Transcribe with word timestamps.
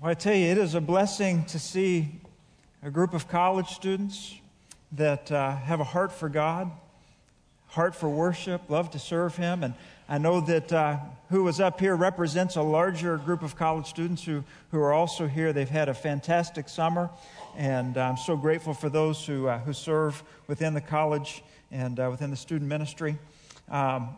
Well, 0.00 0.12
I 0.12 0.14
tell 0.14 0.32
you, 0.32 0.46
it 0.46 0.58
is 0.58 0.76
a 0.76 0.80
blessing 0.80 1.44
to 1.46 1.58
see 1.58 2.20
a 2.84 2.90
group 2.90 3.14
of 3.14 3.26
college 3.26 3.66
students 3.70 4.32
that 4.92 5.32
uh, 5.32 5.56
have 5.56 5.80
a 5.80 5.84
heart 5.84 6.12
for 6.12 6.28
God, 6.28 6.70
heart 7.66 7.96
for 7.96 8.08
worship, 8.08 8.70
love 8.70 8.92
to 8.92 9.00
serve 9.00 9.34
Him. 9.34 9.64
And 9.64 9.74
I 10.08 10.18
know 10.18 10.40
that 10.42 10.72
uh, 10.72 10.98
who 11.30 11.42
was 11.42 11.58
up 11.58 11.80
here 11.80 11.96
represents 11.96 12.54
a 12.54 12.62
larger 12.62 13.16
group 13.16 13.42
of 13.42 13.56
college 13.56 13.86
students 13.86 14.22
who, 14.22 14.44
who 14.70 14.78
are 14.78 14.92
also 14.92 15.26
here. 15.26 15.52
They've 15.52 15.68
had 15.68 15.88
a 15.88 15.94
fantastic 15.94 16.68
summer, 16.68 17.10
and 17.56 17.98
I'm 17.98 18.18
so 18.18 18.36
grateful 18.36 18.74
for 18.74 18.88
those 18.88 19.26
who, 19.26 19.48
uh, 19.48 19.58
who 19.58 19.72
serve 19.72 20.22
within 20.46 20.74
the 20.74 20.80
college 20.80 21.42
and 21.72 21.98
uh, 21.98 22.06
within 22.08 22.30
the 22.30 22.36
student 22.36 22.68
ministry. 22.68 23.18
Um, 23.68 24.10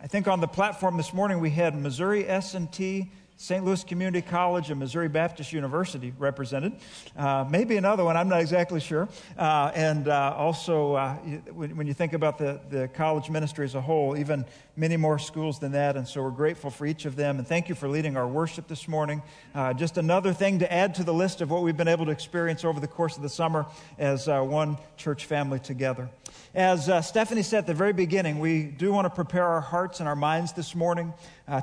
I 0.00 0.06
think 0.06 0.28
on 0.28 0.40
the 0.40 0.46
platform 0.46 0.96
this 0.96 1.12
morning 1.12 1.40
we 1.40 1.50
had 1.50 1.74
Missouri 1.74 2.28
S&T 2.28 3.10
St. 3.36 3.64
Louis 3.64 3.82
Community 3.82 4.22
College 4.22 4.70
and 4.70 4.78
Missouri 4.78 5.08
Baptist 5.08 5.52
University 5.52 6.14
represented. 6.18 6.72
Uh, 7.16 7.44
maybe 7.48 7.76
another 7.76 8.04
one, 8.04 8.16
I'm 8.16 8.28
not 8.28 8.40
exactly 8.40 8.78
sure. 8.78 9.08
Uh, 9.36 9.72
and 9.74 10.06
uh, 10.06 10.34
also, 10.36 10.94
uh, 10.94 11.14
when, 11.52 11.76
when, 11.76 11.86
you 11.88 11.94
think 11.94 12.12
about 12.12 12.38
the, 12.38 12.60
the 12.70 12.88
college 12.88 13.30
ministry 13.30 13.64
as 13.64 13.74
a 13.74 13.80
whole, 13.80 14.16
even 14.16 14.44
many 14.76 14.96
more 14.96 15.18
schools 15.18 15.58
than 15.58 15.72
that. 15.72 15.96
And 15.96 16.06
so 16.06 16.22
we're 16.22 16.30
grateful 16.30 16.70
for 16.70 16.86
each 16.86 17.06
of 17.06 17.16
them. 17.16 17.38
And 17.38 17.46
thank 17.46 17.68
you 17.68 17.74
for 17.74 17.88
leading 17.88 18.16
our 18.16 18.28
worship 18.28 18.68
this 18.68 18.86
morning. 18.86 19.20
Uh, 19.52 19.74
just 19.74 19.98
another 19.98 20.32
thing 20.32 20.60
to 20.60 20.72
add 20.72 20.94
to 20.96 21.04
the 21.04 21.14
list 21.14 21.40
of 21.40 21.50
what 21.50 21.62
we've 21.62 21.76
been 21.76 21.88
able 21.88 22.06
to 22.06 22.12
experience 22.12 22.64
over 22.64 22.78
the 22.78 22.88
course 22.88 23.16
of 23.16 23.22
the 23.22 23.28
summer 23.28 23.66
as 23.98 24.28
uh, 24.28 24.40
one 24.42 24.78
church 24.96 25.26
family 25.26 25.58
together. 25.58 26.08
As 26.54 26.84
Stephanie 27.06 27.42
said 27.42 27.58
at 27.58 27.66
the 27.66 27.74
very 27.74 27.92
beginning, 27.92 28.38
we 28.38 28.64
do 28.64 28.92
want 28.92 29.06
to 29.06 29.10
prepare 29.10 29.44
our 29.44 29.60
hearts 29.60 30.00
and 30.00 30.08
our 30.08 30.16
minds 30.16 30.52
this 30.52 30.74
morning 30.74 31.12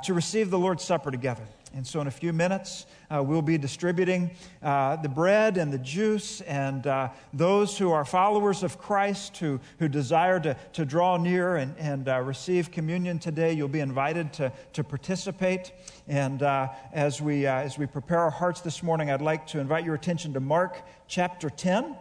to 0.03 0.13
receive 0.13 0.49
the 0.49 0.59
Lord's 0.59 0.83
Supper 0.83 1.11
together. 1.11 1.43
And 1.73 1.87
so, 1.87 2.01
in 2.01 2.07
a 2.07 2.11
few 2.11 2.33
minutes, 2.33 2.85
uh, 3.09 3.23
we'll 3.23 3.41
be 3.41 3.57
distributing 3.57 4.31
uh, 4.61 4.97
the 4.97 5.07
bread 5.07 5.55
and 5.55 5.71
the 5.71 5.77
juice. 5.77 6.41
And 6.41 6.85
uh, 6.85 7.09
those 7.31 7.77
who 7.77 7.91
are 7.91 8.03
followers 8.03 8.61
of 8.61 8.77
Christ, 8.77 9.37
who, 9.37 9.61
who 9.79 9.87
desire 9.87 10.37
to, 10.41 10.57
to 10.73 10.83
draw 10.83 11.15
near 11.15 11.55
and, 11.55 11.77
and 11.77 12.09
uh, 12.09 12.19
receive 12.19 12.71
communion 12.71 13.19
today, 13.19 13.53
you'll 13.53 13.69
be 13.69 13.79
invited 13.79 14.33
to, 14.33 14.51
to 14.73 14.83
participate. 14.83 15.71
And 16.09 16.43
uh, 16.43 16.69
as, 16.91 17.21
we, 17.21 17.47
uh, 17.47 17.53
as 17.53 17.77
we 17.77 17.85
prepare 17.85 18.19
our 18.19 18.31
hearts 18.31 18.59
this 18.59 18.83
morning, 18.83 19.09
I'd 19.09 19.21
like 19.21 19.47
to 19.47 19.59
invite 19.59 19.85
your 19.85 19.95
attention 19.95 20.33
to 20.33 20.41
Mark 20.41 20.81
chapter 21.07 21.49
10. 21.49 21.95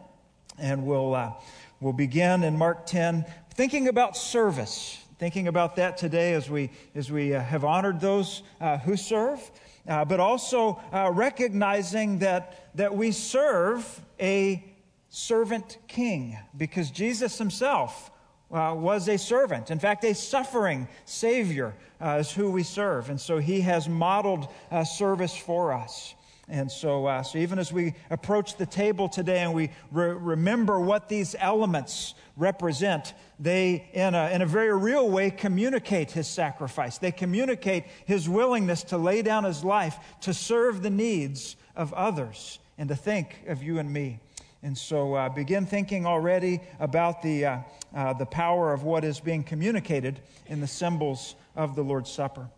And 0.59 0.85
we'll, 0.85 1.15
we'll 1.81 1.93
begin 1.93 2.43
in 2.45 2.57
Mark 2.57 2.87
10, 2.87 3.25
thinking 3.55 3.89
about 3.89 4.17
service 4.17 5.01
thinking 5.21 5.49
about 5.49 5.77
that 5.77 5.99
today 5.99 6.33
as 6.33 6.49
we, 6.49 6.71
as 6.95 7.13
we 7.13 7.35
uh, 7.35 7.43
have 7.43 7.63
honored 7.63 8.01
those 8.01 8.43
uh, 8.59 8.79
who 8.79 8.97
serve, 8.97 9.51
uh, 9.87 10.03
but 10.03 10.19
also 10.19 10.81
uh, 10.95 11.11
recognizing 11.13 12.21
that, 12.21 12.75
that 12.75 12.97
we 12.97 13.13
serve 13.13 14.01
a 14.19 14.65
servant 15.11 15.77
king 15.89 16.39
because 16.57 16.91
Jesus 16.91 17.37
himself 17.37 18.11
uh, 18.51 18.75
was 18.75 19.11
a 19.11 19.19
servant. 19.19 19.71
In 19.71 19.79
fact, 19.79 20.05
a 20.05 20.15
suffering 20.15 20.89
Savior 21.05 21.75
uh, 22.01 22.17
is 22.21 22.33
who 22.33 22.51
we 22.51 22.63
serve. 22.63 23.11
And 23.11 23.21
so 23.21 23.37
he 23.37 23.61
has 23.61 23.91
modeled 23.91 24.49
service 24.87 25.37
for 25.37 25.75
us. 25.75 26.15
And 26.51 26.71
so, 26.71 27.07
uh, 27.07 27.23
so 27.23 27.39
even 27.39 27.61
as 27.61 27.73
we 27.73 27.95
approach 28.11 28.57
the 28.57 28.67
table 28.67 29.09
today 29.09 29.39
and 29.39 29.55
we 29.55 29.71
re- 29.93 30.09
remember 30.09 30.81
what 30.81 31.09
these 31.09 31.37
elements 31.39 32.15
represent, 32.37 33.15
they, 33.39 33.89
in 33.93 34.17
a, 34.17 34.31
in 34.31 34.43
a 34.43 34.47
very 34.47 34.77
real 34.77 35.09
way, 35.09 35.31
communicate 35.31 36.11
his 36.11 36.27
sacrifice. 36.27 36.99
They 36.99 37.13
communicate 37.13 37.85
his 38.05 38.29
willingness 38.29 38.83
to 38.85 38.99
lay 38.99 39.23
down 39.23 39.45
his 39.45 39.63
life 39.63 39.97
to 40.23 40.35
serve 40.35 40.83
the 40.83 40.91
needs 40.91 41.55
of 41.77 41.93
others 41.93 42.59
and 42.77 42.89
to 42.89 42.97
think 42.97 43.45
of 43.47 43.63
you 43.63 43.79
and 43.79 43.93
me. 43.93 44.19
And 44.65 44.77
so 44.77 45.15
uh, 45.15 45.29
begin 45.29 45.67
thinking 45.67 46.05
already 46.05 46.61
about 46.81 47.23
the, 47.23 47.47
uh, 47.47 47.59
uh, 47.95 48.13
the 48.15 48.27
power 48.27 48.73
of 48.73 48.83
what 48.83 49.05
is 49.05 49.21
being 49.21 49.45
communicated 49.45 50.21
in 50.47 50.61
the 50.61 50.67
symbols 50.67 51.37
of 51.55 51.77
the 51.77 51.83
Lord's 51.83 52.11
Supper. 52.11 52.49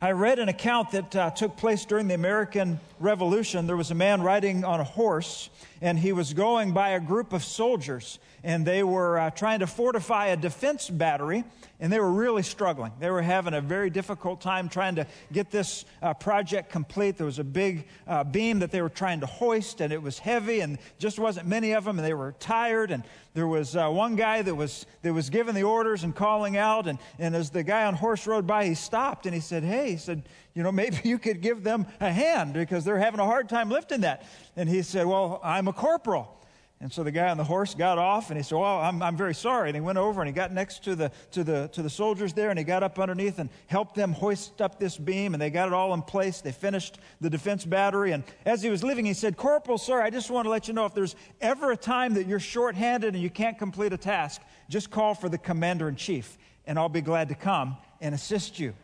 I 0.00 0.10
read 0.10 0.38
an 0.38 0.50
account 0.50 0.90
that 0.90 1.16
uh, 1.16 1.30
took 1.30 1.56
place 1.56 1.86
during 1.86 2.06
the 2.06 2.14
American 2.14 2.80
Revolution. 3.00 3.66
There 3.66 3.78
was 3.78 3.90
a 3.90 3.94
man 3.94 4.20
riding 4.20 4.62
on 4.62 4.78
a 4.78 4.84
horse, 4.84 5.48
and 5.80 5.98
he 5.98 6.12
was 6.12 6.32
going 6.32 6.72
by 6.72 6.90
a 6.90 7.00
group 7.00 7.32
of 7.32 7.44
soldiers, 7.44 8.18
and 8.42 8.66
they 8.66 8.82
were 8.82 9.18
uh, 9.18 9.30
trying 9.30 9.60
to 9.60 9.66
fortify 9.66 10.26
a 10.26 10.36
defense 10.36 10.88
battery 10.88 11.44
and 11.78 11.92
they 11.92 12.00
were 12.00 12.10
really 12.10 12.42
struggling. 12.42 12.92
They 12.98 13.10
were 13.10 13.22
having 13.22 13.54
a 13.54 13.60
very 13.60 13.90
difficult 13.90 14.40
time 14.40 14.68
trying 14.68 14.94
to 14.96 15.06
get 15.32 15.50
this 15.50 15.84
uh, 16.02 16.14
project 16.14 16.70
complete. 16.70 17.16
There 17.16 17.26
was 17.26 17.38
a 17.38 17.44
big 17.44 17.86
uh, 18.06 18.24
beam 18.24 18.60
that 18.60 18.70
they 18.70 18.80
were 18.80 18.88
trying 18.88 19.20
to 19.20 19.26
hoist, 19.26 19.80
and 19.80 19.92
it 19.92 20.00
was 20.00 20.18
heavy, 20.18 20.60
and 20.60 20.78
just 20.98 21.18
wasn't 21.18 21.46
many 21.46 21.72
of 21.72 21.84
them, 21.84 21.98
and 21.98 22.06
they 22.06 22.14
were 22.14 22.34
tired. 22.38 22.90
And 22.90 23.02
there 23.34 23.46
was 23.46 23.76
uh, 23.76 23.88
one 23.90 24.16
guy 24.16 24.42
that 24.42 24.54
was 24.54 24.86
that 25.02 25.12
was 25.12 25.28
giving 25.28 25.54
the 25.54 25.64
orders 25.64 26.02
and 26.02 26.14
calling 26.14 26.56
out, 26.56 26.86
and, 26.86 26.98
and 27.18 27.34
as 27.34 27.50
the 27.50 27.62
guy 27.62 27.84
on 27.84 27.94
horse 27.94 28.26
rode 28.26 28.46
by, 28.46 28.64
he 28.64 28.74
stopped 28.74 29.26
and 29.26 29.34
he 29.34 29.40
said, 29.40 29.62
"Hey," 29.62 29.92
he 29.92 29.96
said, 29.98 30.22
"you 30.56 30.64
know, 30.64 30.72
maybe 30.82 30.98
you 31.04 31.18
could 31.18 31.40
give 31.40 31.62
them 31.62 31.86
a 32.00 32.10
hand 32.10 32.54
because 32.54 32.84
they're 32.84 32.98
having 32.98 33.20
a 33.20 33.24
hard 33.24 33.48
time 33.48 33.70
lifting 33.70 34.00
that." 34.00 34.24
And 34.56 34.68
he 34.68 34.82
said, 34.82 35.06
"Well, 35.06 35.40
I'm 35.44 35.68
a 35.68 35.72
corporal." 35.72 36.36
And 36.78 36.92
so 36.92 37.02
the 37.02 37.10
guy 37.10 37.30
on 37.30 37.38
the 37.38 37.44
horse 37.44 37.74
got 37.74 37.96
off 37.96 38.28
and 38.28 38.36
he 38.36 38.42
said, 38.42 38.58
Well, 38.58 38.80
I'm, 38.80 39.02
I'm 39.02 39.16
very 39.16 39.34
sorry. 39.34 39.70
And 39.70 39.76
he 39.76 39.80
went 39.80 39.96
over 39.96 40.20
and 40.20 40.28
he 40.28 40.34
got 40.34 40.52
next 40.52 40.84
to 40.84 40.94
the, 40.94 41.10
to, 41.30 41.42
the, 41.42 41.70
to 41.72 41.80
the 41.80 41.88
soldiers 41.88 42.34
there 42.34 42.50
and 42.50 42.58
he 42.58 42.66
got 42.66 42.82
up 42.82 42.98
underneath 42.98 43.38
and 43.38 43.48
helped 43.66 43.94
them 43.94 44.12
hoist 44.12 44.60
up 44.60 44.78
this 44.78 44.98
beam 44.98 45.32
and 45.32 45.40
they 45.40 45.48
got 45.48 45.68
it 45.68 45.74
all 45.74 45.94
in 45.94 46.02
place. 46.02 46.42
They 46.42 46.52
finished 46.52 46.98
the 47.22 47.30
defense 47.30 47.64
battery. 47.64 48.12
And 48.12 48.24
as 48.44 48.62
he 48.62 48.68
was 48.68 48.84
leaving, 48.84 49.06
he 49.06 49.14
said, 49.14 49.38
Corporal, 49.38 49.78
sir, 49.78 50.02
I 50.02 50.10
just 50.10 50.30
want 50.30 50.44
to 50.44 50.50
let 50.50 50.68
you 50.68 50.74
know 50.74 50.84
if 50.84 50.92
there's 50.92 51.16
ever 51.40 51.72
a 51.72 51.76
time 51.78 52.12
that 52.14 52.26
you're 52.26 52.38
shorthanded 52.38 53.14
and 53.14 53.22
you 53.22 53.30
can't 53.30 53.58
complete 53.58 53.94
a 53.94 53.98
task, 53.98 54.42
just 54.68 54.90
call 54.90 55.14
for 55.14 55.30
the 55.30 55.38
commander 55.38 55.88
in 55.88 55.96
chief 55.96 56.36
and 56.66 56.78
I'll 56.78 56.90
be 56.90 57.00
glad 57.00 57.30
to 57.30 57.34
come 57.34 57.78
and 58.02 58.14
assist 58.14 58.58
you. 58.58 58.74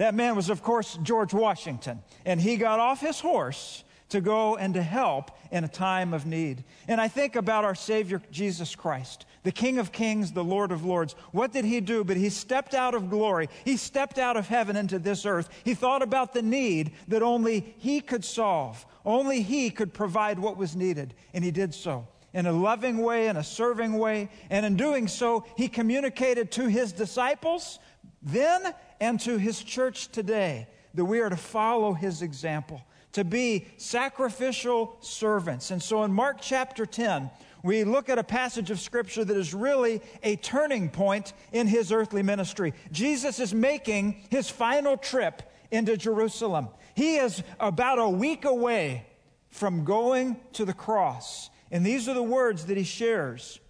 That 0.00 0.14
man 0.14 0.34
was, 0.34 0.48
of 0.48 0.62
course, 0.62 0.98
George 1.02 1.34
Washington. 1.34 2.00
And 2.24 2.40
he 2.40 2.56
got 2.56 2.80
off 2.80 3.02
his 3.02 3.20
horse 3.20 3.84
to 4.08 4.22
go 4.22 4.56
and 4.56 4.72
to 4.72 4.82
help 4.82 5.30
in 5.50 5.62
a 5.62 5.68
time 5.68 6.14
of 6.14 6.24
need. 6.24 6.64
And 6.88 6.98
I 6.98 7.06
think 7.06 7.36
about 7.36 7.66
our 7.66 7.74
Savior, 7.74 8.22
Jesus 8.30 8.74
Christ, 8.74 9.26
the 9.42 9.52
King 9.52 9.78
of 9.78 9.92
Kings, 9.92 10.32
the 10.32 10.42
Lord 10.42 10.72
of 10.72 10.86
Lords. 10.86 11.14
What 11.32 11.52
did 11.52 11.66
he 11.66 11.82
do? 11.82 12.02
But 12.02 12.16
he 12.16 12.30
stepped 12.30 12.72
out 12.72 12.94
of 12.94 13.10
glory. 13.10 13.50
He 13.66 13.76
stepped 13.76 14.16
out 14.18 14.38
of 14.38 14.48
heaven 14.48 14.74
into 14.74 14.98
this 14.98 15.26
earth. 15.26 15.50
He 15.64 15.74
thought 15.74 16.00
about 16.00 16.32
the 16.32 16.40
need 16.40 16.92
that 17.08 17.20
only 17.20 17.74
he 17.76 18.00
could 18.00 18.24
solve. 18.24 18.86
Only 19.04 19.42
he 19.42 19.68
could 19.68 19.92
provide 19.92 20.38
what 20.38 20.56
was 20.56 20.74
needed. 20.74 21.12
And 21.34 21.44
he 21.44 21.50
did 21.50 21.74
so 21.74 22.08
in 22.32 22.46
a 22.46 22.52
loving 22.52 22.98
way, 22.98 23.26
in 23.26 23.36
a 23.36 23.44
serving 23.44 23.98
way. 23.98 24.30
And 24.50 24.64
in 24.64 24.76
doing 24.76 25.08
so, 25.08 25.44
he 25.56 25.68
communicated 25.68 26.50
to 26.52 26.68
his 26.68 26.92
disciples 26.92 27.78
then 28.22 28.74
and 29.00 29.18
to 29.20 29.38
his 29.38 29.62
church 29.62 30.08
today 30.08 30.68
that 30.94 31.04
we 31.04 31.20
are 31.20 31.30
to 31.30 31.36
follow 31.36 31.92
his 31.92 32.22
example 32.22 32.82
to 33.12 33.24
be 33.24 33.66
sacrificial 33.76 34.96
servants. 35.00 35.70
And 35.70 35.82
so 35.82 36.04
in 36.04 36.12
Mark 36.12 36.38
chapter 36.40 36.86
10, 36.86 37.30
we 37.62 37.84
look 37.84 38.08
at 38.08 38.18
a 38.18 38.24
passage 38.24 38.70
of 38.70 38.80
scripture 38.80 39.24
that 39.24 39.36
is 39.36 39.52
really 39.52 40.00
a 40.22 40.36
turning 40.36 40.88
point 40.88 41.32
in 41.52 41.66
his 41.66 41.92
earthly 41.92 42.22
ministry. 42.22 42.72
Jesus 42.92 43.38
is 43.38 43.52
making 43.52 44.22
his 44.30 44.48
final 44.48 44.96
trip 44.96 45.42
into 45.70 45.96
Jerusalem. 45.96 46.68
He 46.94 47.16
is 47.16 47.42
about 47.58 47.98
a 47.98 48.08
week 48.08 48.44
away 48.44 49.06
from 49.48 49.84
going 49.84 50.36
to 50.54 50.64
the 50.64 50.72
cross. 50.72 51.50
And 51.70 51.84
these 51.84 52.08
are 52.08 52.14
the 52.14 52.22
words 52.22 52.66
that 52.66 52.76
he 52.76 52.84
shares, 52.84 53.60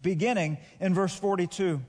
beginning 0.00 0.58
in 0.80 0.94
verse 0.94 1.14
42. 1.14 1.80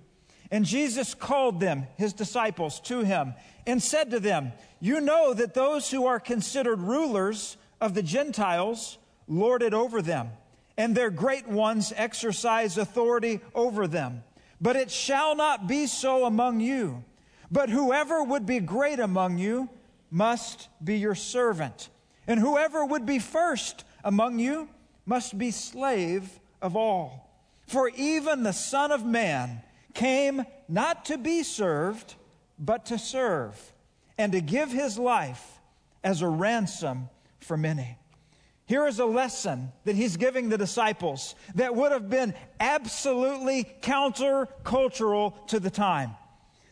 And 0.52 0.66
Jesus 0.66 1.13
called 1.13 1.59
them, 1.59 1.88
his 1.97 2.13
disciples, 2.13 2.80
to 2.81 3.02
him 3.02 3.34
and 3.66 3.84
said 3.84 4.12
to 4.12 4.19
them, 4.19 4.53
You 4.80 5.02
know 5.02 5.34
that 5.34 5.53
those 5.53 5.91
who 5.91 6.06
are 6.06 6.19
considered 6.19 6.80
rulers 6.80 7.58
of 7.81 7.94
the 7.94 8.03
Gentiles 8.03 8.97
lord 9.28 9.61
it 9.61 9.73
over 9.73 10.02
them, 10.02 10.29
and 10.78 10.96
their 10.96 11.09
great 11.09 11.47
ones 11.47 11.94
exercise 11.96 12.78
authority 12.78 13.41
over 13.53 13.88
them. 13.88 14.23
But 14.59 14.76
it 14.76 14.90
shall 14.90 15.35
not 15.35 15.67
be 15.67 15.85
so 15.85 16.26
among 16.26 16.61
you. 16.61 17.03
But 17.52 17.70
whoever 17.70 18.23
would 18.23 18.46
be 18.46 18.59
great 18.59 19.00
among 19.00 19.38
you 19.38 19.70
must 20.09 20.70
be 20.84 20.97
your 20.97 21.16
servant. 21.16 21.90
And 22.26 22.40
whoever 22.40 22.84
would 22.84 23.05
be 23.05 23.20
first 23.20 23.84
among 24.03 24.40
you 24.40 24.70
must 25.05 25.38
be 25.38 25.52
slave 25.52 26.40
of 26.61 26.76
all. 26.76 27.29
For 27.67 27.90
even 27.90 28.43
the 28.43 28.53
Son 28.53 28.91
of 28.91 29.05
Man 29.05 29.61
came 29.97 30.46
not 30.67 31.05
to 31.05 31.17
be 31.17 31.41
served, 31.41 32.14
but 32.59 32.85
to 32.85 32.99
serve, 32.99 33.59
and 34.17 34.32
to 34.32 34.41
give 34.41 34.72
his 34.72 34.97
life 34.97 35.59
as 36.03 36.22
a 36.22 36.28
ransom 36.28 37.09
for 37.40 37.58
many. 37.58 37.97
Here 38.67 38.85
is 38.85 38.99
a 38.99 39.05
lesson 39.05 39.72
that 39.85 39.96
he's 39.96 40.16
giving 40.16 40.49
the 40.49 40.58
disciples 40.58 41.34
that 41.55 41.73
would 41.76 41.91
have 41.91 42.09
been 42.09 42.35
absolutely 42.59 43.64
countercultural 43.82 45.47
to 45.47 45.59
the 45.59 45.72
time. 45.72 46.11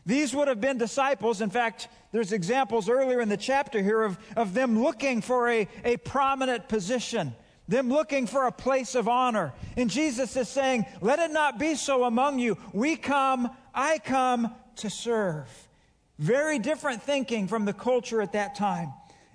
These 0.06 0.36
would 0.36 0.48
have 0.48 0.62
been 0.62 0.78
disciples. 0.78 1.42
In 1.42 1.50
fact, 1.50 1.88
there's 2.12 2.32
examples 2.32 2.90
earlier 2.90 3.22
in 3.22 3.30
the 3.30 3.38
chapter 3.38 3.82
here 3.82 4.04
of, 4.04 4.20
of 4.36 4.54
them 4.54 4.84
looking 4.84 5.22
for 5.22 5.50
a, 5.50 5.68
a 5.84 5.98
prominent 5.98 6.70
position, 6.70 7.34
them 7.68 7.90
looking 7.90 8.28
for 8.28 8.46
a 8.46 8.52
place 8.52 8.96
of 8.96 9.08
honor. 9.08 9.54
And 9.76 9.90
Jesus 9.90 10.36
is 10.36 10.50
saying, 10.50 10.86
Let 11.02 11.20
it 11.20 11.32
not 11.32 11.60
be 11.60 11.76
so 11.76 12.04
among 12.04 12.40
you. 12.40 12.58
We 12.74 12.96
come, 12.96 13.50
I 13.74 14.00
come 14.00 14.54
to 14.78 14.90
serve. 14.90 15.50
Very 16.20 16.60
different 16.60 17.02
thinking 17.02 17.48
from 17.48 17.66
the 17.66 17.74
culture 17.74 18.22
at 18.22 18.34
that 18.34 18.56
time. 18.56 18.94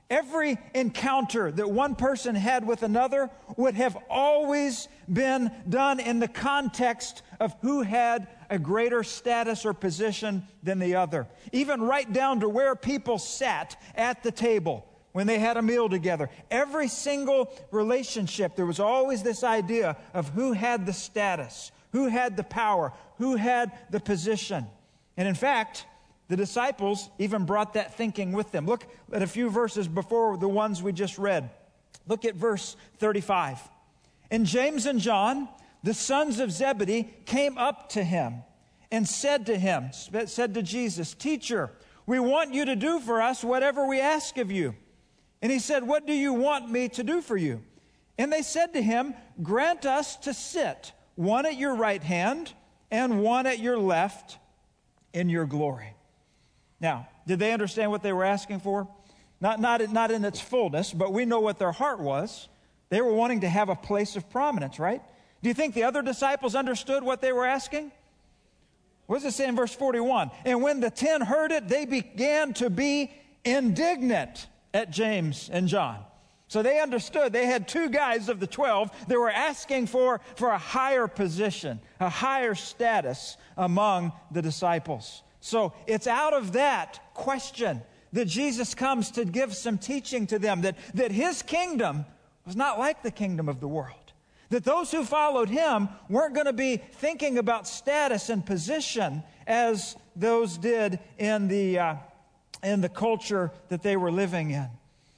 Every 0.09 0.59
encounter 0.75 1.53
that 1.53 1.71
one 1.71 1.95
person 1.95 2.35
had 2.35 2.67
with 2.67 2.83
another 2.83 3.31
would 3.57 3.77
have 3.77 3.97
always 4.09 4.89
been 5.13 5.53
done 5.69 6.01
in 6.01 6.19
the 6.19 6.27
context 6.27 7.23
of 7.39 7.55
who 7.61 7.83
had 7.83 8.27
a 8.49 8.59
greater 8.59 9.05
status 9.05 9.65
or 9.65 9.73
position 9.73 10.43
than 10.65 10.81
the 10.81 10.97
other. 10.97 11.29
Even 11.53 11.81
right 11.81 12.13
down 12.13 12.41
to 12.41 12.49
where 12.49 12.75
people 12.75 13.19
sat 13.19 13.81
at 13.95 14.25
the 14.25 14.33
table 14.33 14.85
when 15.13 15.27
they 15.27 15.39
had 15.39 15.57
a 15.57 15.63
meal 15.63 15.89
together. 15.89 16.31
Every 16.51 16.89
single 16.89 17.53
relationship, 17.71 18.57
there 18.57 18.67
was 18.67 18.81
always 18.81 19.23
this 19.23 19.43
idea 19.43 19.97
of 20.15 20.29
who 20.31 20.53
had 20.53 20.87
the 20.87 20.93
status, 20.93 21.73
who 21.93 22.09
had 22.09 22.37
the 22.37 22.45
power, 22.45 22.93
who 23.19 23.37
had 23.37 23.73
the 23.91 24.01
position. 24.01 24.67
And 25.17 25.27
in 25.27 25.35
fact, 25.35 25.87
the 26.29 26.37
disciples 26.37 27.11
even 27.19 27.45
brought 27.45 27.75
that 27.75 27.97
thinking 27.97 28.33
with 28.33 28.53
them. 28.53 28.67
Look 28.67 28.87
at 29.13 29.23
a 29.23 29.27
few 29.27 29.51
verses 29.51 29.89
before 29.89 30.37
the 30.37 30.49
ones 30.49 30.83
we 30.83 30.93
just 30.93 31.19
read. 31.19 31.51
Look 32.07 32.25
at 32.25 32.37
verse 32.37 32.77
35. 32.99 33.59
And 34.31 34.47
James 34.47 34.87
and 34.87 35.01
John, 35.01 35.49
the 35.83 35.95
sons 35.95 36.39
of 36.39 36.53
Zebedee, 36.53 37.13
came 37.27 37.59
up 37.59 37.89
to 37.91 38.05
him 38.05 38.45
and 38.93 39.09
said 39.09 39.47
to 39.47 39.59
him, 39.59 39.91
said 40.27 40.55
to 40.55 40.63
Jesus, 40.63 41.15
Teacher, 41.15 41.73
we 42.07 42.21
want 42.21 42.55
you 42.55 42.65
to 42.65 42.77
do 42.77 43.01
for 43.01 43.21
us 43.21 43.43
whatever 43.43 43.87
we 43.87 44.01
ask 44.01 44.37
of 44.37 44.51
you. 44.51 44.75
And 45.43 45.51
he 45.51 45.59
said, 45.59 45.87
What 45.87 46.07
do 46.07 46.13
you 46.13 46.33
want 46.33 46.71
me 46.71 46.89
to 46.91 47.03
do 47.03 47.21
for 47.21 47.37
you? 47.37 47.63
And 48.19 48.33
they 48.33 48.43
said 48.43 48.75
to 48.75 48.83
him, 48.83 49.15
Grant 49.43 49.87
us 49.87 50.17
to 50.19 50.35
sit, 50.35 50.93
one 51.15 51.47
at 51.47 51.57
your 51.57 51.75
right 51.75 52.03
hand 52.03 52.53
and 52.91 53.23
one 53.23 53.47
at 53.47 53.59
your 53.59 53.79
left 53.79 54.39
in 55.13 55.29
your 55.29 55.47
glory. 55.47 55.95
Now, 56.81 57.09
did 57.27 57.39
they 57.39 57.53
understand 57.53 57.91
what 57.91 58.03
they 58.03 58.13
were 58.13 58.25
asking 58.25 58.61
for? 58.61 58.89
Not, 59.41 59.61
not, 59.61 59.81
not 59.93 60.11
in 60.11 60.25
its 60.25 60.41
fullness, 60.41 60.93
but 60.93 61.13
we 61.13 61.25
know 61.25 61.41
what 61.41 61.59
their 61.59 61.73
heart 61.73 62.01
was. 62.01 62.49
They 62.91 63.01
were 63.01 63.13
wanting 63.13 63.41
to 63.41 63.49
have 63.49 63.69
a 63.69 63.77
place 63.77 64.17
of 64.17 64.29
prominence, 64.29 64.79
right? 64.79 65.03
Do 65.43 65.49
you 65.49 65.55
think 65.55 65.75
the 65.75 65.85
other 65.85 66.03
disciples 66.03 66.55
understood 66.55 67.03
what 67.03 67.23
they 67.23 67.33
were 67.33 67.47
asking? 67.47 67.93
What 69.07 69.23
does 69.23 69.33
it 69.33 69.37
say 69.37 69.49
in 69.49 69.57
verse 69.57 69.75
41? 69.75 70.31
And 70.45 70.63
when 70.63 70.81
the 70.81 70.91
ten 70.91 71.21
heard 71.21 71.53
it, 71.53 71.69
they 71.69 71.87
began 71.87 72.53
to 72.55 72.69
be 72.69 73.13
indignant 73.45 74.47
at 74.73 74.91
James 74.91 75.51
and 75.53 75.69
John. 75.69 76.05
So 76.49 76.63
they 76.63 76.81
understood 76.81 77.33
they 77.33 77.47
had 77.47 77.69
two 77.69 77.89
guys 77.91 78.29
of 78.29 78.41
the 78.41 78.47
12 78.47 78.91
that 79.07 79.17
were 79.17 79.31
asking 79.31 79.87
for, 79.87 80.21
for 80.35 80.49
a 80.49 80.59
higher 80.59 81.07
position, 81.07 81.81
a 82.01 82.09
higher 82.09 82.57
status 82.57 83.37
among 83.57 84.13
the 84.33 84.43
disciples. 84.43 85.23
So 85.41 85.73
it's 85.87 86.09
out 86.09 86.35
of 86.35 86.53
that 86.55 87.15
question 87.15 87.83
that 88.13 88.27
Jesus 88.27 88.75
comes 88.75 89.13
to 89.13 89.25
give 89.25 89.55
some 89.55 89.79
teaching 89.79 90.27
to 90.27 90.41
them 90.41 90.63
that, 90.63 90.77
that 90.95 91.13
his 91.13 91.43
kingdom 91.43 92.05
was 92.45 92.57
not 92.57 92.81
like 92.81 93.05
the 93.05 93.13
kingdom 93.13 93.49
of 93.49 93.61
the 93.61 93.69
world. 93.69 93.95
That 94.49 94.65
those 94.65 94.91
who 94.91 95.05
followed 95.05 95.49
him 95.49 95.89
weren't 96.09 96.35
going 96.35 96.47
to 96.47 96.53
be 96.53 96.79
thinking 96.79 97.39
about 97.39 97.69
status 97.69 98.29
and 98.29 98.45
position 98.45 99.23
as 99.47 99.95
those 100.17 100.59
did 100.59 100.99
in 101.19 101.47
the, 101.47 101.79
uh, 101.79 101.95
in 102.63 102.81
the 102.81 102.89
culture 102.89 103.51
that 103.69 103.83
they 103.83 103.97
were 103.97 104.13
living 104.13 104.51
in. 104.51 104.69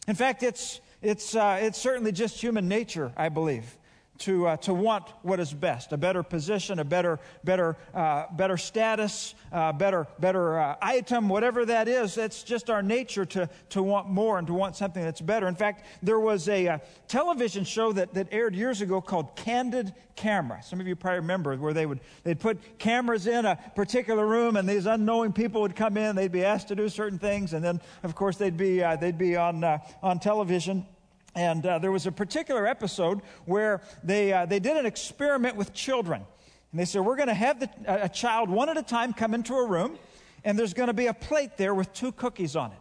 In 0.08 0.14
fact, 0.14 0.42
it's, 0.42 0.80
it's, 1.00 1.34
uh, 1.34 1.58
it's 1.60 1.78
certainly 1.78 2.12
just 2.12 2.40
human 2.40 2.68
nature, 2.68 3.12
I 3.16 3.28
believe, 3.28 3.76
to, 4.22 4.46
uh, 4.46 4.56
to 4.58 4.72
want 4.72 5.04
what 5.22 5.40
is 5.40 5.52
best 5.52 5.92
a 5.92 5.96
better 5.96 6.22
position, 6.22 6.78
a 6.78 6.84
better, 6.84 7.18
better, 7.44 7.76
uh, 7.92 8.26
better 8.32 8.56
status, 8.56 9.34
uh, 9.52 9.72
better, 9.72 10.06
better 10.20 10.58
uh, 10.58 10.76
item, 10.80 11.28
whatever 11.28 11.64
that 11.64 11.88
is. 11.88 12.14
That's 12.14 12.42
just 12.42 12.70
our 12.70 12.82
nature 12.82 13.24
to, 13.26 13.48
to 13.70 13.82
want 13.82 14.08
more 14.08 14.38
and 14.38 14.46
to 14.46 14.54
want 14.54 14.76
something 14.76 15.02
that's 15.02 15.20
better. 15.20 15.48
In 15.48 15.56
fact, 15.56 15.84
there 16.02 16.20
was 16.20 16.48
a 16.48 16.68
uh, 16.68 16.78
television 17.08 17.64
show 17.64 17.92
that, 17.92 18.14
that 18.14 18.28
aired 18.30 18.54
years 18.54 18.80
ago 18.80 19.00
called 19.00 19.34
Candid 19.34 19.92
Camera. 20.14 20.62
Some 20.62 20.80
of 20.80 20.86
you 20.86 20.94
probably 20.94 21.20
remember 21.20 21.56
where 21.56 21.72
they 21.72 21.86
would 21.86 22.00
they'd 22.22 22.38
put 22.38 22.78
cameras 22.78 23.26
in 23.26 23.44
a 23.44 23.58
particular 23.74 24.26
room 24.26 24.56
and 24.56 24.68
these 24.68 24.86
unknowing 24.86 25.32
people 25.32 25.62
would 25.62 25.74
come 25.74 25.96
in. 25.96 26.14
They'd 26.14 26.30
be 26.30 26.44
asked 26.44 26.68
to 26.68 26.76
do 26.76 26.88
certain 26.88 27.18
things, 27.18 27.54
and 27.54 27.64
then, 27.64 27.80
of 28.04 28.14
course, 28.14 28.36
they'd 28.36 28.56
be, 28.56 28.82
uh, 28.84 28.96
they'd 28.96 29.18
be 29.18 29.36
on, 29.36 29.64
on 30.02 30.20
television. 30.20 30.86
And 31.34 31.64
uh, 31.64 31.78
there 31.78 31.92
was 31.92 32.06
a 32.06 32.12
particular 32.12 32.66
episode 32.66 33.20
where 33.46 33.80
they, 34.04 34.32
uh, 34.32 34.46
they 34.46 34.58
did 34.58 34.76
an 34.76 34.86
experiment 34.86 35.56
with 35.56 35.72
children. 35.72 36.26
And 36.70 36.80
they 36.80 36.84
said, 36.84 37.02
We're 37.02 37.16
going 37.16 37.28
to 37.28 37.34
have 37.34 37.60
the, 37.60 37.70
a 37.86 38.08
child 38.08 38.50
one 38.50 38.68
at 38.68 38.76
a 38.76 38.82
time 38.82 39.12
come 39.12 39.34
into 39.34 39.54
a 39.54 39.66
room, 39.66 39.98
and 40.44 40.58
there's 40.58 40.74
going 40.74 40.88
to 40.88 40.94
be 40.94 41.06
a 41.06 41.14
plate 41.14 41.56
there 41.56 41.74
with 41.74 41.92
two 41.92 42.12
cookies 42.12 42.56
on 42.56 42.72
it 42.72 42.78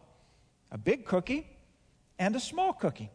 a 0.71 0.77
big 0.77 1.05
cookie 1.05 1.47
and 2.17 2.35
a 2.35 2.39
small 2.39 2.73
cookie. 2.73 3.09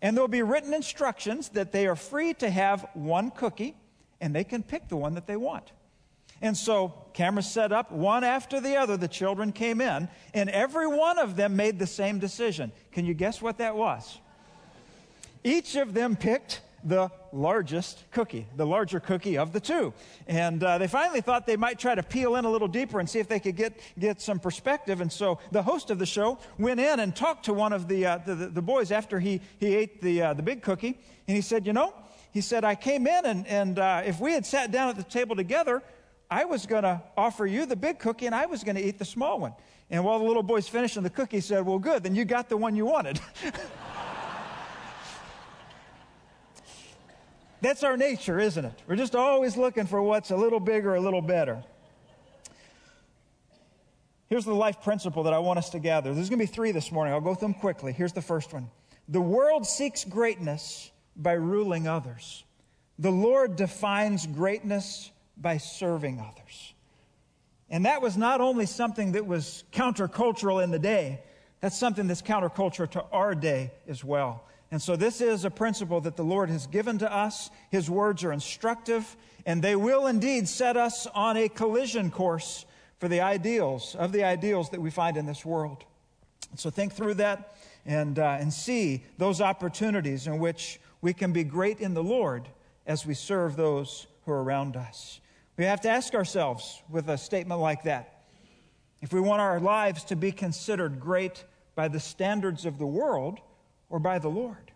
And 0.00 0.16
there'll 0.16 0.28
be 0.28 0.42
written 0.42 0.74
instructions 0.74 1.50
that 1.50 1.72
they 1.72 1.86
are 1.86 1.96
free 1.96 2.34
to 2.34 2.50
have 2.50 2.86
one 2.94 3.30
cookie, 3.30 3.76
and 4.20 4.34
they 4.34 4.44
can 4.44 4.62
pick 4.62 4.88
the 4.88 4.96
one 4.96 5.14
that 5.14 5.26
they 5.26 5.36
want. 5.36 5.72
And 6.40 6.56
so, 6.56 6.92
cameras 7.12 7.48
set 7.48 7.70
up 7.70 7.92
one 7.92 8.24
after 8.24 8.60
the 8.60 8.76
other. 8.76 8.96
The 8.96 9.06
children 9.06 9.52
came 9.52 9.80
in, 9.80 10.08
and 10.34 10.50
every 10.50 10.88
one 10.88 11.18
of 11.18 11.36
them 11.36 11.54
made 11.54 11.78
the 11.78 11.86
same 11.86 12.18
decision. 12.18 12.72
Can 12.90 13.04
you 13.04 13.14
guess 13.14 13.40
what 13.40 13.58
that 13.58 13.76
was? 13.76 14.18
Each 15.44 15.76
of 15.76 15.94
them 15.94 16.16
picked 16.16 16.60
the 16.84 17.10
largest 17.32 18.04
cookie, 18.10 18.46
the 18.56 18.66
larger 18.66 19.00
cookie 19.00 19.38
of 19.38 19.52
the 19.52 19.60
two. 19.60 19.92
And 20.26 20.62
uh, 20.62 20.78
they 20.78 20.88
finally 20.88 21.20
thought 21.20 21.46
they 21.46 21.56
might 21.56 21.78
try 21.78 21.94
to 21.94 22.02
peel 22.02 22.36
in 22.36 22.44
a 22.44 22.50
little 22.50 22.68
deeper 22.68 23.00
and 23.00 23.08
see 23.08 23.18
if 23.18 23.28
they 23.28 23.40
could 23.40 23.56
get, 23.56 23.78
get 23.98 24.20
some 24.20 24.38
perspective. 24.38 25.00
And 25.00 25.12
so 25.12 25.38
the 25.50 25.62
host 25.62 25.90
of 25.90 25.98
the 25.98 26.06
show 26.06 26.38
went 26.58 26.80
in 26.80 27.00
and 27.00 27.14
talked 27.14 27.44
to 27.46 27.52
one 27.52 27.72
of 27.72 27.88
the, 27.88 28.06
uh, 28.06 28.18
the, 28.18 28.34
the, 28.34 28.62
boys 28.62 28.90
after 28.90 29.20
he, 29.20 29.40
he 29.58 29.74
ate 29.74 30.02
the, 30.02 30.22
uh, 30.22 30.34
the 30.34 30.42
big 30.42 30.62
cookie. 30.62 30.98
And 31.28 31.36
he 31.36 31.40
said, 31.40 31.66
You 31.66 31.72
know, 31.72 31.94
he 32.32 32.40
said, 32.40 32.64
I 32.64 32.74
came 32.74 33.06
in 33.06 33.26
and, 33.26 33.46
and 33.46 33.78
uh, 33.78 34.02
if 34.04 34.20
we 34.20 34.32
had 34.32 34.44
sat 34.44 34.70
down 34.70 34.88
at 34.88 34.96
the 34.96 35.04
table 35.04 35.36
together, 35.36 35.82
I 36.30 36.44
was 36.46 36.66
going 36.66 36.84
to 36.84 37.02
offer 37.16 37.46
you 37.46 37.66
the 37.66 37.76
big 37.76 37.98
cookie 37.98 38.26
and 38.26 38.34
I 38.34 38.46
was 38.46 38.64
going 38.64 38.76
to 38.76 38.82
eat 38.82 38.98
the 38.98 39.04
small 39.04 39.38
one. 39.38 39.54
And 39.90 40.04
while 40.04 40.18
the 40.18 40.24
little 40.24 40.42
boy's 40.42 40.66
finishing 40.66 41.02
the 41.02 41.10
cookie, 41.10 41.36
he 41.36 41.40
said, 41.42 41.64
Well, 41.64 41.78
good, 41.78 42.02
then 42.02 42.14
you 42.14 42.24
got 42.24 42.48
the 42.48 42.56
one 42.56 42.74
you 42.74 42.86
wanted. 42.86 43.20
That's 47.62 47.84
our 47.84 47.96
nature, 47.96 48.40
isn't 48.40 48.64
it? 48.64 48.82
We're 48.88 48.96
just 48.96 49.14
always 49.14 49.56
looking 49.56 49.86
for 49.86 50.02
what's 50.02 50.32
a 50.32 50.36
little 50.36 50.58
bigger, 50.58 50.96
a 50.96 51.00
little 51.00 51.22
better. 51.22 51.62
Here's 54.28 54.44
the 54.44 54.54
life 54.54 54.82
principle 54.82 55.22
that 55.22 55.32
I 55.32 55.38
want 55.38 55.60
us 55.60 55.70
to 55.70 55.78
gather. 55.78 56.12
There's 56.12 56.28
going 56.28 56.40
to 56.40 56.46
be 56.46 56.52
three 56.52 56.72
this 56.72 56.90
morning. 56.90 57.14
I'll 57.14 57.20
go 57.20 57.34
through 57.36 57.48
them 57.48 57.54
quickly. 57.54 57.92
Here's 57.92 58.12
the 58.12 58.20
first 58.20 58.52
one 58.52 58.68
The 59.08 59.20
world 59.20 59.64
seeks 59.64 60.04
greatness 60.04 60.90
by 61.14 61.34
ruling 61.34 61.86
others, 61.86 62.42
the 62.98 63.12
Lord 63.12 63.54
defines 63.54 64.26
greatness 64.26 65.12
by 65.36 65.58
serving 65.58 66.18
others. 66.18 66.74
And 67.70 67.86
that 67.86 68.02
was 68.02 68.16
not 68.16 68.40
only 68.40 68.66
something 68.66 69.12
that 69.12 69.26
was 69.26 69.62
countercultural 69.72 70.62
in 70.62 70.72
the 70.72 70.78
day, 70.78 71.20
that's 71.60 71.78
something 71.78 72.08
that's 72.08 72.22
countercultural 72.22 72.90
to 72.90 73.04
our 73.12 73.34
day 73.34 73.70
as 73.86 74.02
well. 74.02 74.44
And 74.72 74.80
so, 74.80 74.96
this 74.96 75.20
is 75.20 75.44
a 75.44 75.50
principle 75.50 76.00
that 76.00 76.16
the 76.16 76.24
Lord 76.24 76.48
has 76.48 76.66
given 76.66 76.96
to 76.98 77.14
us. 77.14 77.50
His 77.70 77.90
words 77.90 78.24
are 78.24 78.32
instructive, 78.32 79.18
and 79.44 79.60
they 79.60 79.76
will 79.76 80.06
indeed 80.06 80.48
set 80.48 80.78
us 80.78 81.06
on 81.08 81.36
a 81.36 81.50
collision 81.50 82.10
course 82.10 82.64
for 82.98 83.06
the 83.06 83.20
ideals, 83.20 83.94
of 83.94 84.12
the 84.12 84.24
ideals 84.24 84.70
that 84.70 84.80
we 84.80 84.90
find 84.90 85.18
in 85.18 85.26
this 85.26 85.44
world. 85.44 85.84
So, 86.56 86.70
think 86.70 86.94
through 86.94 87.14
that 87.14 87.54
and, 87.84 88.18
uh, 88.18 88.38
and 88.40 88.50
see 88.50 89.04
those 89.18 89.42
opportunities 89.42 90.26
in 90.26 90.38
which 90.38 90.80
we 91.02 91.12
can 91.12 91.34
be 91.34 91.44
great 91.44 91.80
in 91.80 91.92
the 91.92 92.02
Lord 92.02 92.48
as 92.86 93.04
we 93.04 93.12
serve 93.12 93.56
those 93.56 94.06
who 94.24 94.32
are 94.32 94.42
around 94.42 94.76
us. 94.76 95.20
We 95.58 95.64
have 95.66 95.82
to 95.82 95.90
ask 95.90 96.14
ourselves 96.14 96.82
with 96.88 97.10
a 97.10 97.18
statement 97.18 97.60
like 97.60 97.82
that 97.82 98.22
if 99.02 99.12
we 99.12 99.20
want 99.20 99.42
our 99.42 99.60
lives 99.60 100.02
to 100.04 100.16
be 100.16 100.32
considered 100.32 100.98
great 100.98 101.44
by 101.74 101.88
the 101.88 102.00
standards 102.00 102.64
of 102.64 102.78
the 102.78 102.86
world 102.86 103.38
or 103.92 104.00
by 104.00 104.18
the 104.18 104.28
Lord? 104.28 104.72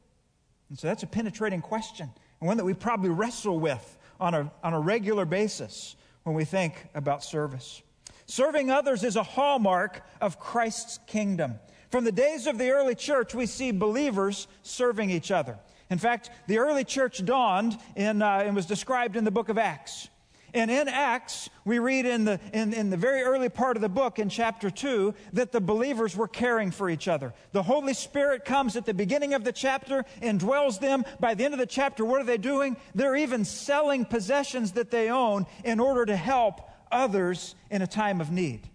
And 0.68 0.78
so 0.78 0.86
that's 0.86 1.02
a 1.02 1.08
penetrating 1.08 1.62
question, 1.62 2.08
and 2.40 2.46
one 2.46 2.58
that 2.58 2.64
we 2.64 2.74
probably 2.74 3.10
wrestle 3.10 3.58
with 3.58 3.98
on 4.20 4.34
a, 4.34 4.52
on 4.62 4.74
a 4.74 4.78
regular 4.80 5.24
basis 5.24 5.96
when 6.22 6.36
we 6.36 6.44
think 6.44 6.74
about 6.94 7.24
service. 7.24 7.82
Serving 8.26 8.70
others 8.70 9.02
is 9.04 9.16
a 9.16 9.22
hallmark 9.22 10.02
of 10.20 10.38
Christ's 10.38 10.98
kingdom. 11.06 11.54
From 11.90 12.04
the 12.04 12.12
days 12.12 12.46
of 12.46 12.58
the 12.58 12.70
early 12.70 12.94
church, 12.94 13.34
we 13.34 13.46
see 13.46 13.70
believers 13.70 14.48
serving 14.62 15.10
each 15.10 15.30
other. 15.30 15.58
In 15.88 15.98
fact, 15.98 16.30
the 16.48 16.58
early 16.58 16.84
church 16.84 17.24
dawned 17.24 17.78
in, 17.94 18.20
uh, 18.20 18.42
and 18.44 18.56
was 18.56 18.66
described 18.66 19.16
in 19.16 19.24
the 19.24 19.30
book 19.30 19.48
of 19.48 19.56
Acts. 19.56 20.08
And 20.56 20.70
in 20.70 20.88
Acts, 20.88 21.50
we 21.66 21.78
read 21.78 22.06
in 22.06 22.24
the, 22.24 22.40
in, 22.54 22.72
in 22.72 22.88
the 22.88 22.96
very 22.96 23.20
early 23.20 23.50
part 23.50 23.76
of 23.76 23.82
the 23.82 23.90
book, 23.90 24.18
in 24.18 24.30
chapter 24.30 24.70
2, 24.70 25.12
that 25.34 25.52
the 25.52 25.60
believers 25.60 26.16
were 26.16 26.26
caring 26.26 26.70
for 26.70 26.88
each 26.88 27.08
other. 27.08 27.34
The 27.52 27.62
Holy 27.62 27.92
Spirit 27.92 28.46
comes 28.46 28.74
at 28.74 28.86
the 28.86 28.94
beginning 28.94 29.34
of 29.34 29.44
the 29.44 29.52
chapter 29.52 30.06
and 30.22 30.40
dwells 30.40 30.78
them. 30.78 31.04
By 31.20 31.34
the 31.34 31.44
end 31.44 31.52
of 31.52 31.60
the 31.60 31.66
chapter, 31.66 32.06
what 32.06 32.22
are 32.22 32.24
they 32.24 32.38
doing? 32.38 32.78
They're 32.94 33.16
even 33.16 33.44
selling 33.44 34.06
possessions 34.06 34.72
that 34.72 34.90
they 34.90 35.10
own 35.10 35.44
in 35.62 35.78
order 35.78 36.06
to 36.06 36.16
help 36.16 36.62
others 36.90 37.54
in 37.70 37.82
a 37.82 37.86
time 37.86 38.22
of 38.22 38.30
need. 38.30 38.66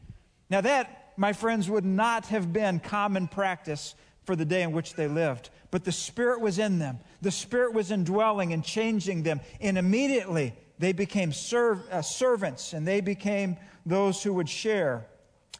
Now, 0.51 0.61
that, 0.61 1.13
my 1.17 1.33
friends, 1.33 1.67
would 1.67 1.83
not 1.83 2.27
have 2.27 2.53
been 2.53 2.79
common 2.79 3.27
practice 3.27 3.95
for 4.23 4.35
the 4.35 4.45
day 4.45 4.61
in 4.61 4.71
which 4.71 4.93
they 4.93 5.07
lived. 5.07 5.49
But 5.71 5.85
the 5.85 5.91
Spirit 5.91 6.41
was 6.41 6.59
in 6.59 6.77
them. 6.77 6.99
The 7.21 7.31
Spirit 7.31 7.73
was 7.73 7.89
indwelling 7.89 8.53
and 8.53 8.63
changing 8.63 9.23
them. 9.23 9.41
And 9.59 9.79
immediately 9.79 10.53
they 10.81 10.93
became 10.93 11.31
serv- 11.31 11.87
uh, 11.91 12.01
servants 12.01 12.73
and 12.73 12.87
they 12.87 13.01
became 13.01 13.55
those 13.85 14.23
who 14.23 14.33
would 14.33 14.49
share 14.49 15.05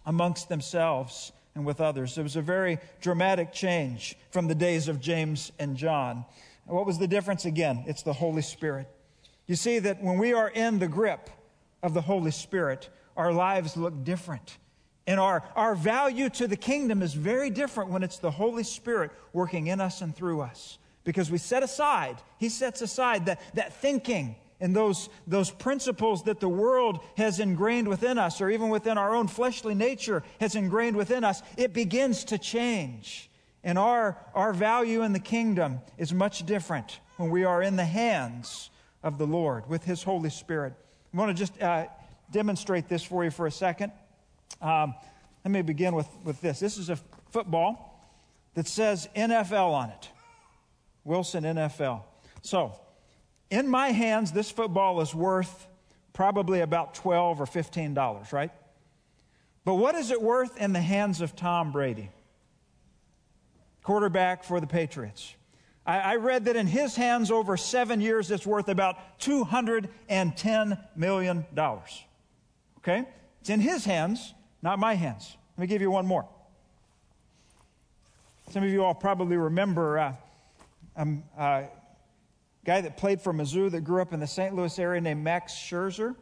amongst 0.06 0.50
themselves 0.50 1.32
and 1.54 1.64
with 1.64 1.80
others. 1.80 2.18
It 2.18 2.24
was 2.24 2.36
a 2.36 2.42
very 2.42 2.80
dramatic 3.02 3.54
change 3.54 4.18
from 4.32 4.48
the 4.48 4.56
days 4.56 4.88
of 4.88 5.00
James 5.00 5.52
and 5.60 5.78
John. 5.78 6.26
What 6.66 6.88
was 6.88 6.98
the 6.98 7.08
difference 7.08 7.46
again? 7.46 7.84
It's 7.88 8.02
the 8.02 8.14
Holy 8.14 8.42
Spirit. 8.42 8.88
You 9.46 9.56
see 9.56 9.78
that 9.80 10.02
when 10.02 10.18
we 10.18 10.34
are 10.34 10.50
in 10.50 10.80
the 10.80 10.88
grip 10.88 11.30
of 11.84 11.94
the 11.94 12.02
Holy 12.02 12.32
Spirit, 12.32 12.90
our 13.16 13.32
lives 13.32 13.78
look 13.78 14.04
different. 14.04 14.58
And 15.06 15.20
our, 15.20 15.44
our 15.56 15.76
value 15.76 16.30
to 16.30 16.48
the 16.48 16.56
kingdom 16.56 17.04
is 17.04 17.14
very 17.14 17.52
different 17.52 17.92
when 17.92 18.02
it's 18.02 18.18
the 18.18 18.32
Holy 18.32 18.64
Spirit 18.64 19.12
working 19.34 19.68
in 19.68 19.82
us 19.82 20.02
and 20.02 20.16
through 20.16 20.42
us. 20.42 20.80
Because 21.04 21.30
we 21.30 21.38
set 21.38 21.62
aside, 21.62 22.18
He 22.40 22.50
sets 22.50 22.82
aside 22.82 23.28
that, 23.28 23.40
that 23.54 23.74
thinking 23.82 24.36
and 24.62 24.76
those, 24.76 25.10
those 25.26 25.50
principles 25.50 26.24
that 26.24 26.40
the 26.40 26.48
world 26.48 27.00
has 27.18 27.40
ingrained 27.40 27.88
within 27.88 28.20
us, 28.20 28.40
or 28.40 28.50
even 28.50 28.70
within 28.70 28.98
our 28.98 29.16
own 29.16 29.28
fleshly 29.28 29.74
nature 29.74 30.24
has 30.40 30.56
ingrained 30.56 30.96
within 30.96 31.24
us. 31.24 31.42
It 31.58 31.74
begins 31.74 32.24
to 32.26 32.38
change. 32.38 33.30
And 33.64 33.78
our, 33.78 34.18
our 34.34 34.54
value 34.54 35.02
in 35.02 35.14
the 35.14 35.20
kingdom 35.20 35.82
is 35.98 36.14
much 36.14 36.46
different 36.46 37.00
when 37.18 37.32
we 37.32 37.44
are 37.44 37.62
in 37.62 37.76
the 37.76 37.86
hands 37.86 38.70
of 39.04 39.18
the 39.18 39.28
Lord 39.28 39.68
with 39.68 39.84
His 39.84 40.04
Holy 40.04 40.30
Spirit. 40.30 40.74
I 41.14 41.18
want 41.18 41.36
to 41.36 41.40
just 41.40 41.60
uh, 41.60 41.88
demonstrate 42.32 42.88
this 42.88 43.04
for 43.04 43.24
you 43.24 43.32
for 43.32 43.48
a 43.48 43.52
second. 43.52 43.92
Um, 44.62 44.94
let 45.44 45.52
me 45.52 45.64
begin 45.64 45.96
with, 45.96 46.08
with 46.24 46.40
this. 46.40 46.60
This 46.60 46.78
is 46.78 46.90
a 46.90 47.00
football 47.32 48.00
that 48.54 48.68
says 48.68 49.10
NFL 49.16 49.72
on 49.72 49.90
it 49.90 50.10
Wilson 51.04 51.44
NFL. 51.46 52.04
So, 52.44 52.80
in 53.52 53.68
my 53.68 53.90
hands, 53.90 54.32
this 54.32 54.50
football 54.50 55.02
is 55.02 55.14
worth 55.14 55.68
probably 56.14 56.62
about 56.62 56.96
12 56.96 57.42
or 57.42 57.46
$15, 57.46 58.32
right? 58.32 58.52
But 59.64 59.76
what 59.76 59.94
is 59.94 60.10
it 60.10 60.22
worth 60.22 60.58
in 60.58 60.74
the 60.74 60.82
hands 60.82 61.22
of 61.22 61.36
Tom 61.36 61.72
Brady, 61.72 62.10
quarterback 63.84 64.44
for 64.44 64.60
the 64.60 64.66
Patriots? 64.66 65.36
I, 65.86 66.00
I 66.00 66.16
read 66.16 66.46
that 66.46 66.56
in 66.56 66.66
his 66.66 66.96
hands 66.96 67.30
over 67.30 67.58
seven 67.58 68.02
years, 68.02 68.32
it's 68.32 68.48
worth 68.48 68.70
about 68.70 69.20
$210 69.20 70.80
million. 70.96 71.46
Okay? 72.80 73.06
It's 73.42 73.50
in 73.50 73.60
his 73.60 73.86
hands 73.86 74.34
not 74.62 74.80
my 74.80 74.94
hands. 74.94 75.36
Let 75.58 75.62
me 75.62 75.68
give 75.68 75.82
you 75.82 75.92
one 75.92 76.06
more. 76.06 76.28
Some 78.52 78.64
of 78.64 78.70
you 78.70 78.84
all 78.84 78.94
probably 78.94 79.38
remember 79.38 79.98
uh, 79.98 80.14
um, 80.96 81.24
uh, 81.38 81.64
guy 82.66 82.82
that 82.82 82.98
played 82.98 83.22
for 83.22 83.34
Mizzou 83.34 83.72
that 83.72 83.82
grew 83.82 84.02
up 84.02 84.14
in 84.14 84.20
the 84.20 84.28
St. 84.28 84.56
Louis 84.56 84.78
area 84.78 85.02
named 85.02 85.24
Max 85.24 85.54
Scherzer, 85.54 86.16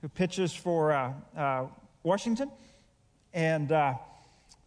who 0.00 0.08
pitches 0.08 0.52
for 0.52 0.92
uh, 0.92 1.12
uh, 1.36 1.66
Washington. 2.02 2.50
And 3.32 3.70
uh, 3.70 3.94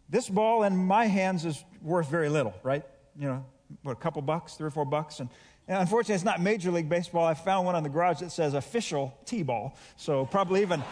this 0.08 0.28
ball 0.28 0.62
in 0.62 0.76
my 0.76 1.06
hands 1.06 1.44
is 1.44 1.62
worth 1.82 2.08
very 2.08 2.28
little, 2.28 2.54
right? 2.62 2.84
You 3.18 3.26
know, 3.28 3.44
what, 3.82 3.92
a 3.92 3.96
couple 3.96 4.22
bucks, 4.22 4.54
three 4.54 4.66
or 4.66 4.70
four 4.70 4.84
bucks. 4.84 5.20
And, 5.20 5.28
and 5.68 5.78
unfortunately, 5.78 6.14
it's 6.14 6.24
not 6.24 6.40
Major 6.40 6.70
League 6.70 6.88
Baseball. 6.88 7.26
I 7.26 7.34
found 7.34 7.66
one 7.66 7.76
in 7.76 7.82
the 7.82 7.88
garage 7.88 8.20
that 8.20 8.32
says 8.32 8.54
official 8.54 9.16
T 9.26 9.42
ball. 9.42 9.76
So 9.96 10.26
probably 10.26 10.62
even. 10.62 10.82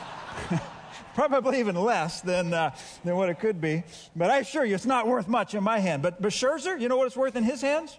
probably 1.14 1.58
even 1.58 1.74
less 1.74 2.20
than, 2.20 2.52
uh, 2.52 2.74
than 3.04 3.16
what 3.16 3.28
it 3.28 3.38
could 3.38 3.60
be. 3.60 3.82
But 4.14 4.30
I 4.30 4.38
assure 4.38 4.64
you, 4.64 4.74
it's 4.74 4.86
not 4.86 5.06
worth 5.06 5.28
much 5.28 5.54
in 5.54 5.62
my 5.62 5.78
hand. 5.78 6.02
But, 6.02 6.22
but 6.22 6.30
Scherzer, 6.30 6.80
you 6.80 6.88
know 6.88 6.96
what 6.96 7.06
it's 7.06 7.16
worth 7.16 7.36
in 7.36 7.44
his 7.44 7.60
hands? 7.60 7.98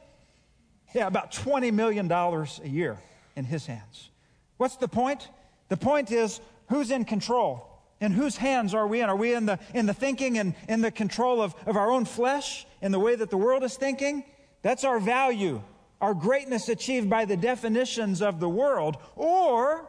Yeah, 0.93 1.07
about 1.07 1.31
$20 1.31 1.73
million 1.73 2.11
a 2.11 2.47
year 2.67 2.97
in 3.35 3.45
his 3.45 3.65
hands. 3.65 4.09
What's 4.57 4.75
the 4.75 4.87
point? 4.87 5.29
The 5.69 5.77
point 5.77 6.11
is 6.11 6.41
who's 6.69 6.91
in 6.91 7.05
control? 7.05 7.67
In 7.99 8.11
whose 8.11 8.35
hands 8.35 8.73
are 8.73 8.87
we 8.87 9.01
in? 9.01 9.09
Are 9.09 9.15
we 9.15 9.33
in 9.33 9.45
the, 9.45 9.59
in 9.73 9.85
the 9.85 9.93
thinking 9.93 10.37
and 10.37 10.55
in 10.67 10.81
the 10.81 10.91
control 10.91 11.41
of, 11.41 11.55
of 11.65 11.77
our 11.77 11.91
own 11.91 12.05
flesh, 12.05 12.65
in 12.81 12.91
the 12.91 12.99
way 12.99 13.15
that 13.15 13.29
the 13.29 13.37
world 13.37 13.63
is 13.63 13.75
thinking? 13.75 14.23
That's 14.63 14.83
our 14.83 14.99
value, 14.99 15.61
our 16.01 16.13
greatness 16.13 16.67
achieved 16.67 17.09
by 17.09 17.25
the 17.25 17.37
definitions 17.37 18.21
of 18.21 18.39
the 18.39 18.49
world. 18.49 18.97
Or 19.15 19.87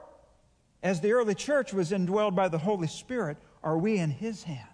as 0.83 1.01
the 1.01 1.13
early 1.13 1.35
church 1.35 1.73
was 1.73 1.91
indwelled 1.91 2.35
by 2.35 2.49
the 2.49 2.59
Holy 2.59 2.87
Spirit, 2.87 3.39
are 3.63 3.79
we 3.79 3.97
in 3.97 4.11
His 4.11 4.43
hands? 4.43 4.72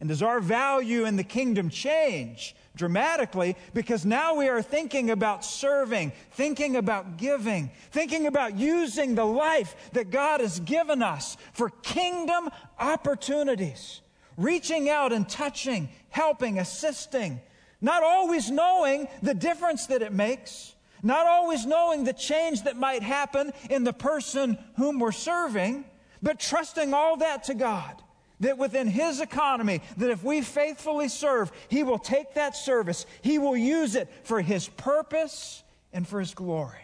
And 0.00 0.08
does 0.10 0.22
our 0.22 0.40
value 0.40 1.06
in 1.06 1.16
the 1.16 1.24
kingdom 1.24 1.70
change 1.70 2.54
dramatically? 2.74 3.56
Because 3.72 4.04
now 4.04 4.34
we 4.34 4.48
are 4.48 4.60
thinking 4.60 5.10
about 5.10 5.44
serving, 5.44 6.12
thinking 6.32 6.76
about 6.76 7.16
giving, 7.16 7.70
thinking 7.90 8.26
about 8.26 8.58
using 8.58 9.14
the 9.14 9.24
life 9.24 9.74
that 9.92 10.10
God 10.10 10.40
has 10.40 10.60
given 10.60 11.02
us 11.02 11.38
for 11.54 11.70
kingdom 11.82 12.50
opportunities, 12.78 14.02
reaching 14.36 14.90
out 14.90 15.12
and 15.14 15.26
touching, 15.26 15.88
helping, 16.10 16.58
assisting, 16.58 17.40
not 17.80 18.02
always 18.02 18.50
knowing 18.50 19.08
the 19.22 19.34
difference 19.34 19.86
that 19.86 20.02
it 20.02 20.12
makes. 20.12 20.74
Not 21.02 21.26
always 21.26 21.66
knowing 21.66 22.04
the 22.04 22.12
change 22.12 22.64
that 22.64 22.76
might 22.76 23.02
happen 23.02 23.52
in 23.70 23.84
the 23.84 23.92
person 23.92 24.58
whom 24.76 24.98
we're 24.98 25.12
serving, 25.12 25.84
but 26.22 26.40
trusting 26.40 26.94
all 26.94 27.18
that 27.18 27.44
to 27.44 27.54
God. 27.54 28.02
That 28.40 28.58
within 28.58 28.86
His 28.86 29.20
economy, 29.20 29.80
that 29.96 30.10
if 30.10 30.22
we 30.22 30.42
faithfully 30.42 31.08
serve, 31.08 31.50
He 31.68 31.82
will 31.82 31.98
take 31.98 32.34
that 32.34 32.56
service, 32.56 33.06
He 33.22 33.38
will 33.38 33.56
use 33.56 33.94
it 33.94 34.08
for 34.24 34.40
His 34.40 34.68
purpose 34.68 35.62
and 35.92 36.06
for 36.06 36.20
His 36.20 36.34
glory. 36.34 36.78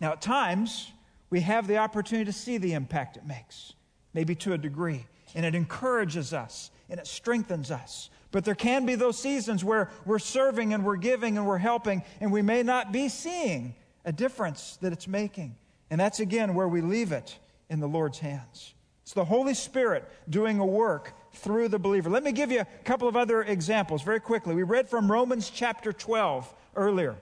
Now, 0.00 0.12
at 0.12 0.22
times, 0.22 0.90
we 1.30 1.40
have 1.40 1.66
the 1.66 1.78
opportunity 1.78 2.24
to 2.24 2.32
see 2.32 2.58
the 2.58 2.72
impact 2.72 3.16
it 3.16 3.26
makes, 3.26 3.74
maybe 4.14 4.34
to 4.36 4.54
a 4.54 4.58
degree, 4.58 5.06
and 5.34 5.44
it 5.44 5.54
encourages 5.54 6.32
us 6.32 6.70
and 6.90 6.98
it 6.98 7.06
strengthens 7.06 7.70
us. 7.70 8.10
But 8.30 8.44
there 8.44 8.54
can 8.54 8.86
be 8.86 8.94
those 8.94 9.18
seasons 9.18 9.64
where 9.64 9.90
we're 10.04 10.18
serving 10.18 10.74
and 10.74 10.84
we're 10.84 10.96
giving 10.96 11.36
and 11.36 11.46
we're 11.46 11.58
helping, 11.58 12.02
and 12.20 12.32
we 12.32 12.42
may 12.42 12.62
not 12.62 12.92
be 12.92 13.08
seeing 13.08 13.74
a 14.04 14.12
difference 14.12 14.78
that 14.80 14.92
it's 14.92 15.08
making. 15.08 15.56
And 15.90 16.00
that's 16.00 16.20
again 16.20 16.54
where 16.54 16.68
we 16.68 16.80
leave 16.80 17.12
it 17.12 17.38
in 17.68 17.80
the 17.80 17.86
Lord's 17.86 18.18
hands. 18.18 18.74
It's 19.08 19.14
the 19.14 19.24
Holy 19.24 19.54
Spirit 19.54 20.06
doing 20.28 20.58
a 20.58 20.66
work 20.66 21.14
through 21.32 21.68
the 21.68 21.78
believer. 21.78 22.10
Let 22.10 22.22
me 22.22 22.30
give 22.30 22.52
you 22.52 22.60
a 22.60 22.66
couple 22.84 23.08
of 23.08 23.16
other 23.16 23.42
examples 23.42 24.02
very 24.02 24.20
quickly. 24.20 24.54
We 24.54 24.64
read 24.64 24.86
from 24.86 25.10
Romans 25.10 25.48
chapter 25.48 25.94
12 25.94 26.54
earlier 26.76 27.16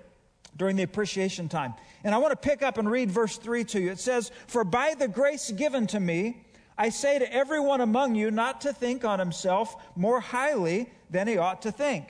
during 0.57 0.75
the 0.75 0.83
appreciation 0.83 1.49
time. 1.49 1.75
And 2.02 2.12
I 2.12 2.19
want 2.19 2.33
to 2.33 2.49
pick 2.49 2.61
up 2.61 2.78
and 2.78 2.90
read 2.90 3.09
verse 3.09 3.37
3 3.37 3.62
to 3.66 3.81
you. 3.81 3.93
It 3.93 4.00
says, 4.00 4.33
For 4.49 4.64
by 4.64 4.97
the 4.99 5.07
grace 5.07 5.52
given 5.52 5.87
to 5.87 6.00
me, 6.00 6.45
I 6.76 6.88
say 6.88 7.21
to 7.21 7.33
everyone 7.33 7.81
among 7.81 8.16
you 8.16 8.33
not 8.33 8.62
to 8.62 8.73
think 8.73 9.05
on 9.05 9.21
himself 9.21 9.76
more 9.95 10.19
highly 10.19 10.90
than 11.09 11.28
he 11.28 11.38
ought 11.38 11.62
to 11.62 11.71
think. 11.71 12.09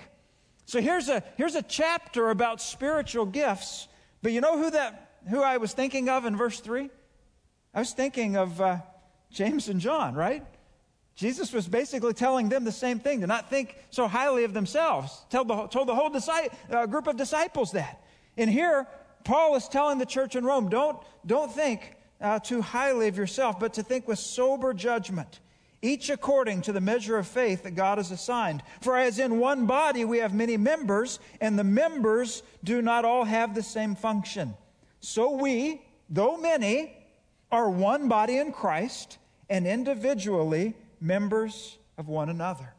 So 0.64 0.80
here's 0.80 1.10
a, 1.10 1.22
here's 1.36 1.54
a 1.54 1.60
chapter 1.60 2.30
about 2.30 2.62
spiritual 2.62 3.26
gifts, 3.26 3.88
but 4.22 4.32
you 4.32 4.40
know 4.40 4.56
who, 4.56 4.70
that, 4.70 5.18
who 5.28 5.42
I 5.42 5.58
was 5.58 5.74
thinking 5.74 6.08
of 6.08 6.24
in 6.24 6.34
verse 6.34 6.60
3? 6.60 6.88
I 7.74 7.78
was 7.80 7.92
thinking 7.92 8.38
of 8.38 8.58
uh, 8.58 8.78
James 9.30 9.68
and 9.68 9.80
John, 9.80 10.14
right? 10.14 10.44
Jesus 11.16 11.52
was 11.52 11.66
basically 11.66 12.12
telling 12.12 12.50
them 12.50 12.64
the 12.64 12.72
same 12.72 12.98
thing 12.98 13.22
to 13.22 13.26
not 13.26 13.48
think 13.48 13.76
so 13.90 14.06
highly 14.06 14.44
of 14.44 14.52
themselves. 14.52 15.24
Told 15.30 15.48
the, 15.48 15.66
told 15.68 15.88
the 15.88 15.94
whole 15.94 16.14
uh, 16.14 16.86
group 16.86 17.06
of 17.06 17.16
disciples 17.16 17.72
that. 17.72 18.02
And 18.36 18.50
here, 18.50 18.86
Paul 19.24 19.56
is 19.56 19.66
telling 19.66 19.98
the 19.98 20.06
church 20.06 20.36
in 20.36 20.44
Rome 20.44 20.68
don't, 20.68 20.98
don't 21.24 21.50
think 21.50 21.96
uh, 22.20 22.38
too 22.38 22.60
highly 22.60 23.08
of 23.08 23.16
yourself, 23.16 23.58
but 23.58 23.74
to 23.74 23.82
think 23.82 24.06
with 24.06 24.18
sober 24.18 24.74
judgment, 24.74 25.40
each 25.80 26.10
according 26.10 26.62
to 26.62 26.72
the 26.72 26.80
measure 26.80 27.16
of 27.16 27.26
faith 27.26 27.62
that 27.62 27.74
God 27.74 27.98
has 27.98 28.10
assigned. 28.10 28.62
For 28.82 28.96
as 28.96 29.18
in 29.18 29.38
one 29.38 29.66
body 29.66 30.04
we 30.04 30.18
have 30.18 30.34
many 30.34 30.58
members, 30.58 31.18
and 31.40 31.58
the 31.58 31.64
members 31.64 32.42
do 32.62 32.82
not 32.82 33.04
all 33.06 33.24
have 33.24 33.54
the 33.54 33.62
same 33.62 33.94
function. 33.94 34.54
So 35.00 35.30
we, 35.32 35.82
though 36.10 36.36
many, 36.36 36.94
are 37.50 37.70
one 37.70 38.08
body 38.08 38.38
in 38.38 38.52
Christ, 38.52 39.18
and 39.48 39.66
individually 39.66 40.74
members 41.00 41.78
of 41.96 42.08
one 42.08 42.28
another. 42.28 42.74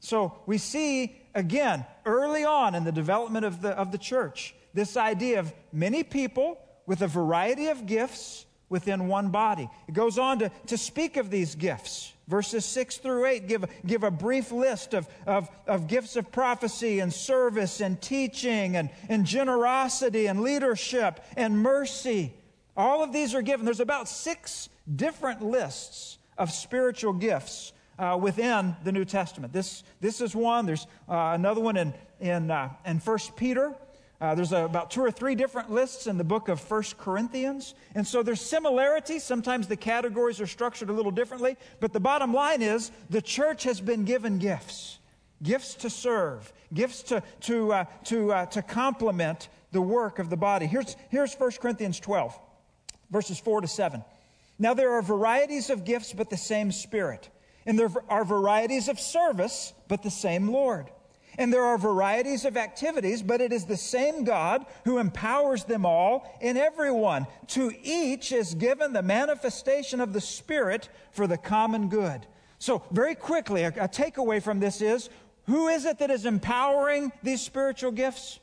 So 0.00 0.38
we 0.46 0.56
see 0.56 1.20
again, 1.34 1.84
early 2.04 2.44
on 2.44 2.74
in 2.74 2.84
the 2.84 2.92
development 2.92 3.44
of 3.44 3.62
the, 3.62 3.70
of 3.70 3.92
the 3.92 3.98
church, 3.98 4.54
this 4.74 4.96
idea 4.96 5.40
of 5.40 5.52
many 5.72 6.02
people 6.02 6.58
with 6.86 7.02
a 7.02 7.06
variety 7.06 7.68
of 7.68 7.86
gifts 7.86 8.46
within 8.68 9.08
one 9.08 9.30
body. 9.30 9.68
It 9.88 9.94
goes 9.94 10.18
on 10.18 10.38
to, 10.40 10.50
to 10.66 10.78
speak 10.78 11.16
of 11.16 11.30
these 11.30 11.54
gifts. 11.54 12.12
Verses 12.28 12.64
6 12.64 12.98
through 12.98 13.26
8 13.26 13.48
give, 13.48 13.64
give 13.84 14.04
a 14.04 14.10
brief 14.10 14.52
list 14.52 14.94
of, 14.94 15.08
of, 15.26 15.48
of 15.66 15.88
gifts 15.88 16.14
of 16.14 16.30
prophecy 16.30 17.00
and 17.00 17.12
service 17.12 17.80
and 17.80 18.00
teaching 18.00 18.76
and, 18.76 18.90
and 19.08 19.26
generosity 19.26 20.26
and 20.26 20.40
leadership 20.40 21.20
and 21.36 21.58
mercy. 21.58 22.32
All 22.76 23.02
of 23.02 23.12
these 23.12 23.34
are 23.34 23.42
given. 23.42 23.64
There's 23.64 23.80
about 23.80 24.08
six 24.08 24.68
different 24.96 25.42
lists 25.42 26.18
of 26.38 26.50
spiritual 26.50 27.12
gifts 27.12 27.72
uh, 27.98 28.18
within 28.20 28.76
the 28.84 28.92
New 28.92 29.04
Testament. 29.04 29.52
This, 29.52 29.82
this 30.00 30.20
is 30.20 30.34
one. 30.34 30.66
There's 30.66 30.86
uh, 31.08 31.32
another 31.34 31.60
one 31.60 31.76
in, 31.76 31.94
in, 32.20 32.50
uh, 32.50 32.70
in 32.86 32.98
1 32.98 33.18
Peter. 33.36 33.74
Uh, 34.20 34.34
there's 34.34 34.52
about 34.52 34.90
two 34.90 35.00
or 35.00 35.10
three 35.10 35.34
different 35.34 35.70
lists 35.70 36.06
in 36.06 36.18
the 36.18 36.24
book 36.24 36.48
of 36.48 36.60
First 36.60 36.98
Corinthians. 36.98 37.74
And 37.94 38.06
so 38.06 38.22
there's 38.22 38.40
similarities. 38.40 39.24
Sometimes 39.24 39.66
the 39.66 39.76
categories 39.76 40.40
are 40.40 40.46
structured 40.46 40.90
a 40.90 40.92
little 40.92 41.10
differently. 41.12 41.56
But 41.80 41.92
the 41.92 42.00
bottom 42.00 42.34
line 42.34 42.60
is 42.60 42.90
the 43.08 43.22
church 43.22 43.64
has 43.64 43.80
been 43.80 44.04
given 44.04 44.38
gifts 44.38 44.98
gifts 45.42 45.74
to 45.74 45.90
serve, 45.90 46.52
gifts 46.72 47.02
to, 47.04 47.22
to, 47.40 47.72
uh, 47.72 47.84
to, 48.04 48.32
uh, 48.32 48.46
to 48.46 48.62
complement 48.62 49.48
the 49.72 49.80
work 49.80 50.18
of 50.18 50.30
the 50.30 50.36
body. 50.36 50.66
Here's, 50.66 50.96
here's 51.08 51.34
1 51.34 51.52
Corinthians 51.52 52.00
12, 52.00 52.38
verses 53.10 53.38
4 53.38 53.62
to 53.62 53.68
7. 53.68 54.04
Now 54.58 54.74
there 54.74 54.92
are 54.92 55.02
varieties 55.02 55.70
of 55.70 55.84
gifts, 55.84 56.12
but 56.12 56.30
the 56.30 56.36
same 56.36 56.72
Spirit. 56.72 57.28
And 57.66 57.78
there 57.78 57.90
are 58.08 58.24
varieties 58.24 58.88
of 58.88 58.98
service, 58.98 59.72
but 59.88 60.02
the 60.02 60.10
same 60.10 60.48
Lord. 60.48 60.90
And 61.38 61.52
there 61.52 61.64
are 61.64 61.78
varieties 61.78 62.44
of 62.44 62.56
activities, 62.56 63.22
but 63.22 63.40
it 63.40 63.52
is 63.52 63.64
the 63.64 63.76
same 63.76 64.24
God 64.24 64.66
who 64.84 64.98
empowers 64.98 65.64
them 65.64 65.86
all 65.86 66.36
in 66.40 66.56
everyone. 66.56 67.26
To 67.48 67.72
each 67.82 68.32
is 68.32 68.54
given 68.54 68.92
the 68.92 69.02
manifestation 69.02 70.00
of 70.00 70.12
the 70.12 70.20
Spirit 70.20 70.88
for 71.12 71.26
the 71.26 71.38
common 71.38 71.88
good. 71.88 72.26
So, 72.58 72.82
very 72.90 73.14
quickly, 73.14 73.62
a, 73.62 73.68
a 73.68 73.88
takeaway 73.88 74.42
from 74.42 74.60
this 74.60 74.82
is 74.82 75.08
who 75.46 75.68
is 75.68 75.86
it 75.86 75.98
that 75.98 76.10
is 76.10 76.26
empowering 76.26 77.12
these 77.22 77.40
spiritual 77.40 77.92
gifts? 77.92 78.38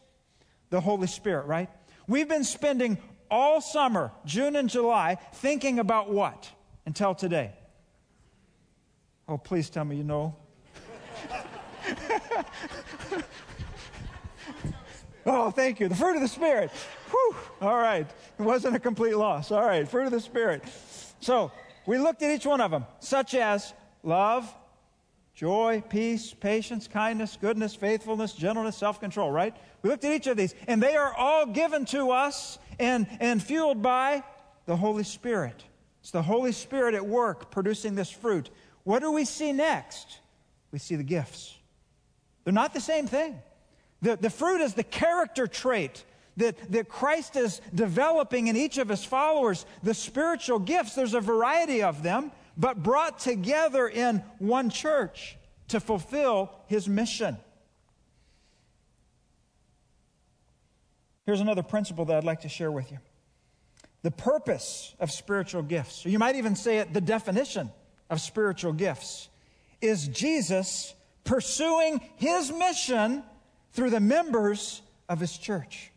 The 0.70 0.82
Holy 0.82 1.08
Spirit, 1.08 1.46
right? 1.46 1.70
We've 2.08 2.28
been 2.28 2.44
spending 2.44 2.98
all 3.30 3.62
summer, 3.62 4.12
June 4.26 4.56
and 4.56 4.70
July, 4.70 5.18
thinking 5.34 5.80
about 5.80 6.10
what 6.10 6.50
until 6.86 7.16
today? 7.16 7.54
Oh, 9.28 9.38
please 9.38 9.70
tell 9.70 9.84
me 9.84 9.98
you 9.98 10.04
know. 10.04 10.36
oh, 15.26 15.52
thank 15.52 15.80
you. 15.80 15.90
The 15.90 15.96
fruit 15.96 16.16
of 16.16 16.22
the 16.22 16.28
Spirit. 16.28 16.72
Whew. 17.12 17.36
All 17.62 17.78
right. 17.78 18.08
It 18.40 18.42
wasn't 18.42 18.76
a 18.76 18.80
complete 18.80 19.16
loss. 19.16 19.52
All 19.52 19.66
right. 19.66 19.88
Fruit 19.88 20.06
of 20.06 20.12
the 20.12 20.22
Spirit. 20.22 20.64
So 21.20 21.52
we 21.86 21.98
looked 21.98 22.22
at 22.22 22.34
each 22.34 22.46
one 22.46 22.62
of 22.62 22.72
them, 22.72 22.86
such 23.00 23.34
as 23.34 23.74
love, 24.04 24.54
joy, 25.34 25.84
peace, 25.90 26.34
patience, 26.34 26.88
kindness, 26.88 27.38
goodness, 27.40 27.76
faithfulness, 27.76 28.34
gentleness, 28.34 28.78
self 28.78 29.00
control, 29.00 29.32
right? 29.32 29.56
We 29.82 29.90
looked 29.90 30.06
at 30.06 30.12
each 30.12 30.28
of 30.28 30.38
these, 30.38 30.56
and 30.68 30.82
they 30.82 30.96
are 30.96 31.14
all 31.14 31.46
given 31.46 31.86
to 31.86 32.12
us 32.12 32.60
and, 32.80 33.08
and 33.20 33.42
fueled 33.42 33.82
by 33.82 34.24
the 34.66 34.76
Holy 34.76 35.04
Spirit. 35.04 35.64
It's 36.02 36.12
the 36.12 36.22
Holy 36.22 36.52
Spirit 36.52 36.96
at 36.96 37.06
work 37.06 37.52
producing 37.52 37.96
this 37.96 38.10
fruit. 38.10 38.50
What 38.84 39.00
do 39.00 39.12
we 39.12 39.26
see 39.26 39.52
next? 39.52 40.20
We 40.72 40.80
see 40.80 40.96
the 40.96 41.04
gifts. 41.04 41.56
They're 42.44 42.54
not 42.54 42.74
the 42.74 42.82
same 42.82 43.08
thing. 43.08 43.40
The, 44.02 44.16
the 44.16 44.30
fruit 44.30 44.62
is 44.62 44.74
the 44.74 44.84
character 44.84 45.48
trait 45.48 46.04
that, 46.38 46.72
that 46.72 46.88
Christ 46.88 47.36
is 47.36 47.62
developing 47.74 48.48
in 48.48 48.56
each 48.56 48.78
of 48.78 48.90
his 48.90 49.04
followers. 49.04 49.66
The 49.84 49.94
spiritual 49.94 50.60
gifts, 50.60 50.96
there's 50.96 51.16
a 51.16 51.20
variety 51.20 51.84
of 51.84 52.04
them, 52.04 52.32
but 52.56 52.82
brought 52.84 53.20
together 53.20 53.88
in 53.88 54.24
one 54.40 54.70
church 54.70 55.38
to 55.70 55.80
fulfill 55.80 56.52
his 56.68 56.88
mission. 56.88 57.38
Here's 61.28 61.42
another 61.42 61.62
principle 61.62 62.06
that 62.06 62.16
I'd 62.16 62.24
like 62.24 62.42
to 62.42 62.50
share 62.50 62.72
with 62.72 62.90
you 62.90 63.00
the 64.02 64.12
purpose 64.12 64.96
of 64.98 65.12
spiritual 65.12 65.62
gifts, 65.62 66.06
or 66.06 66.10
you 66.10 66.20
might 66.20 66.38
even 66.38 66.56
say 66.56 66.78
it 66.78 66.94
the 66.94 67.02
definition 67.02 67.70
of 68.10 68.22
spiritual 68.22 68.72
gifts, 68.72 69.28
is 69.82 70.08
Jesus 70.08 70.96
pursuing 71.26 72.00
his 72.16 72.50
mission 72.54 73.24
through 73.74 73.90
the 73.90 74.00
members 74.00 74.82
of 75.10 75.20
his 75.20 75.38
church. 75.38 75.92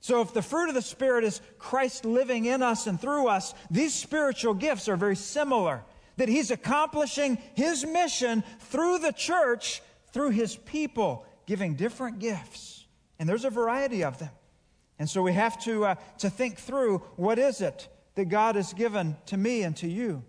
So, 0.00 0.22
if 0.22 0.32
the 0.32 0.40
fruit 0.40 0.70
of 0.70 0.74
the 0.74 0.80
Spirit 0.80 1.24
is 1.24 1.42
Christ 1.58 2.06
living 2.06 2.46
in 2.46 2.62
us 2.62 2.86
and 2.86 2.98
through 2.98 3.28
us, 3.28 3.52
these 3.70 3.92
spiritual 3.92 4.54
gifts 4.54 4.88
are 4.88 4.96
very 4.96 5.16
similar. 5.16 5.82
That 6.16 6.30
he's 6.30 6.50
accomplishing 6.50 7.36
his 7.52 7.84
mission 7.84 8.44
through 8.60 9.00
the 9.00 9.12
church, 9.12 9.82
through 10.12 10.30
his 10.30 10.56
people, 10.56 11.26
giving 11.44 11.74
different 11.74 12.18
gifts. 12.18 12.75
And 13.18 13.28
there's 13.28 13.44
a 13.44 13.50
variety 13.50 14.04
of 14.04 14.18
them. 14.18 14.30
And 14.98 15.08
so 15.08 15.22
we 15.22 15.32
have 15.32 15.62
to, 15.64 15.84
uh, 15.86 15.94
to 16.18 16.30
think 16.30 16.58
through 16.58 16.98
what 17.16 17.38
is 17.38 17.60
it 17.60 17.88
that 18.14 18.26
God 18.26 18.56
has 18.56 18.72
given 18.72 19.16
to 19.26 19.36
me 19.36 19.62
and 19.62 19.76
to 19.76 19.88
you. 19.88 20.22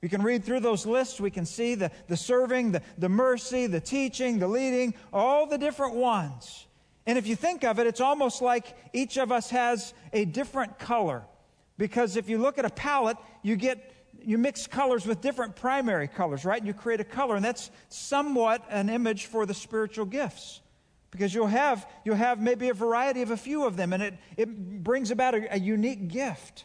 We 0.00 0.08
can 0.08 0.22
read 0.22 0.44
through 0.44 0.60
those 0.60 0.86
lists. 0.86 1.20
We 1.20 1.30
can 1.30 1.46
see 1.46 1.74
the, 1.74 1.90
the 2.06 2.16
serving, 2.16 2.72
the, 2.72 2.82
the 2.98 3.08
mercy, 3.08 3.66
the 3.66 3.80
teaching, 3.80 4.38
the 4.38 4.48
leading, 4.48 4.94
all 5.12 5.46
the 5.46 5.58
different 5.58 5.94
ones. 5.94 6.66
And 7.06 7.16
if 7.18 7.26
you 7.26 7.34
think 7.34 7.64
of 7.64 7.78
it, 7.78 7.86
it's 7.86 8.00
almost 8.00 8.42
like 8.42 8.76
each 8.92 9.16
of 9.16 9.32
us 9.32 9.50
has 9.50 9.94
a 10.12 10.24
different 10.24 10.78
color. 10.78 11.24
Because 11.78 12.16
if 12.16 12.28
you 12.28 12.38
look 12.38 12.58
at 12.58 12.64
a 12.64 12.70
palette, 12.70 13.16
you 13.42 13.56
get 13.56 13.94
you 14.20 14.36
mix 14.36 14.66
colors 14.66 15.06
with 15.06 15.20
different 15.20 15.54
primary 15.54 16.08
colors, 16.08 16.44
right? 16.44 16.58
And 16.58 16.66
you 16.66 16.74
create 16.74 17.00
a 17.00 17.04
color, 17.04 17.36
and 17.36 17.44
that's 17.44 17.70
somewhat 17.88 18.64
an 18.68 18.88
image 18.88 19.26
for 19.26 19.46
the 19.46 19.54
spiritual 19.54 20.06
gifts. 20.06 20.60
Because 21.10 21.34
you'll 21.34 21.46
have, 21.46 21.88
you'll 22.04 22.16
have 22.16 22.40
maybe 22.40 22.68
a 22.68 22.74
variety 22.74 23.22
of 23.22 23.30
a 23.30 23.36
few 23.36 23.64
of 23.64 23.76
them, 23.76 23.92
and 23.92 24.02
it, 24.02 24.14
it 24.36 24.82
brings 24.84 25.10
about 25.10 25.34
a, 25.34 25.54
a 25.54 25.58
unique 25.58 26.08
gift. 26.08 26.64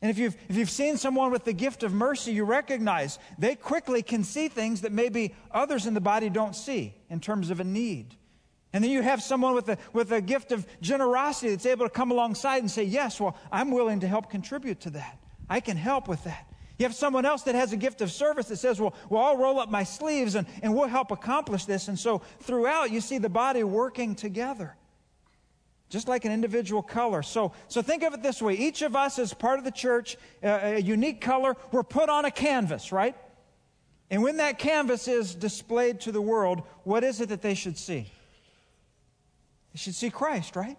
And 0.00 0.10
if 0.10 0.18
you've, 0.18 0.36
if 0.48 0.56
you've 0.56 0.70
seen 0.70 0.96
someone 0.96 1.32
with 1.32 1.44
the 1.44 1.52
gift 1.52 1.82
of 1.82 1.92
mercy, 1.92 2.32
you 2.32 2.44
recognize 2.44 3.18
they 3.38 3.56
quickly 3.56 4.02
can 4.02 4.22
see 4.22 4.48
things 4.48 4.82
that 4.82 4.92
maybe 4.92 5.34
others 5.50 5.86
in 5.86 5.94
the 5.94 6.00
body 6.00 6.28
don't 6.28 6.54
see 6.54 6.94
in 7.10 7.20
terms 7.20 7.50
of 7.50 7.58
a 7.58 7.64
need. 7.64 8.16
And 8.72 8.84
then 8.84 8.90
you 8.90 9.02
have 9.02 9.22
someone 9.22 9.54
with 9.54 9.68
a, 9.68 9.78
with 9.92 10.12
a 10.12 10.20
gift 10.20 10.52
of 10.52 10.66
generosity 10.80 11.50
that's 11.50 11.66
able 11.66 11.86
to 11.86 11.90
come 11.90 12.10
alongside 12.10 12.58
and 12.58 12.70
say, 12.70 12.84
Yes, 12.84 13.20
well, 13.20 13.36
I'm 13.50 13.70
willing 13.70 14.00
to 14.00 14.08
help 14.08 14.30
contribute 14.30 14.80
to 14.80 14.90
that. 14.90 15.18
I 15.48 15.60
can 15.60 15.76
help 15.76 16.06
with 16.06 16.22
that. 16.24 16.47
You 16.78 16.84
have 16.84 16.94
someone 16.94 17.26
else 17.26 17.42
that 17.42 17.56
has 17.56 17.72
a 17.72 17.76
gift 17.76 18.00
of 18.00 18.12
service 18.12 18.46
that 18.46 18.56
says, 18.56 18.80
Well, 18.80 18.94
well 19.10 19.22
I'll 19.22 19.36
roll 19.36 19.58
up 19.58 19.68
my 19.68 19.82
sleeves 19.82 20.36
and, 20.36 20.46
and 20.62 20.74
we'll 20.74 20.88
help 20.88 21.10
accomplish 21.10 21.64
this. 21.64 21.88
And 21.88 21.98
so 21.98 22.22
throughout, 22.40 22.90
you 22.92 23.00
see 23.00 23.18
the 23.18 23.28
body 23.28 23.64
working 23.64 24.14
together 24.14 24.76
just 25.88 26.08
like 26.08 26.24
an 26.24 26.32
individual 26.32 26.82
color. 26.82 27.22
So, 27.22 27.52
so 27.68 27.80
think 27.80 28.02
of 28.02 28.12
it 28.14 28.22
this 28.22 28.42
way 28.42 28.54
each 28.54 28.82
of 28.82 28.94
us, 28.94 29.18
as 29.18 29.32
part 29.32 29.58
of 29.58 29.64
the 29.64 29.70
church, 29.70 30.16
uh, 30.42 30.60
a 30.62 30.80
unique 30.80 31.20
color, 31.20 31.56
we're 31.72 31.82
put 31.82 32.08
on 32.08 32.24
a 32.24 32.30
canvas, 32.30 32.92
right? 32.92 33.16
And 34.10 34.22
when 34.22 34.38
that 34.38 34.58
canvas 34.58 35.08
is 35.08 35.34
displayed 35.34 36.00
to 36.00 36.12
the 36.12 36.20
world, 36.20 36.62
what 36.84 37.04
is 37.04 37.20
it 37.20 37.30
that 37.30 37.42
they 37.42 37.54
should 37.54 37.78
see? 37.78 38.10
They 39.72 39.78
should 39.78 39.94
see 39.94 40.10
Christ, 40.10 40.56
right? 40.56 40.78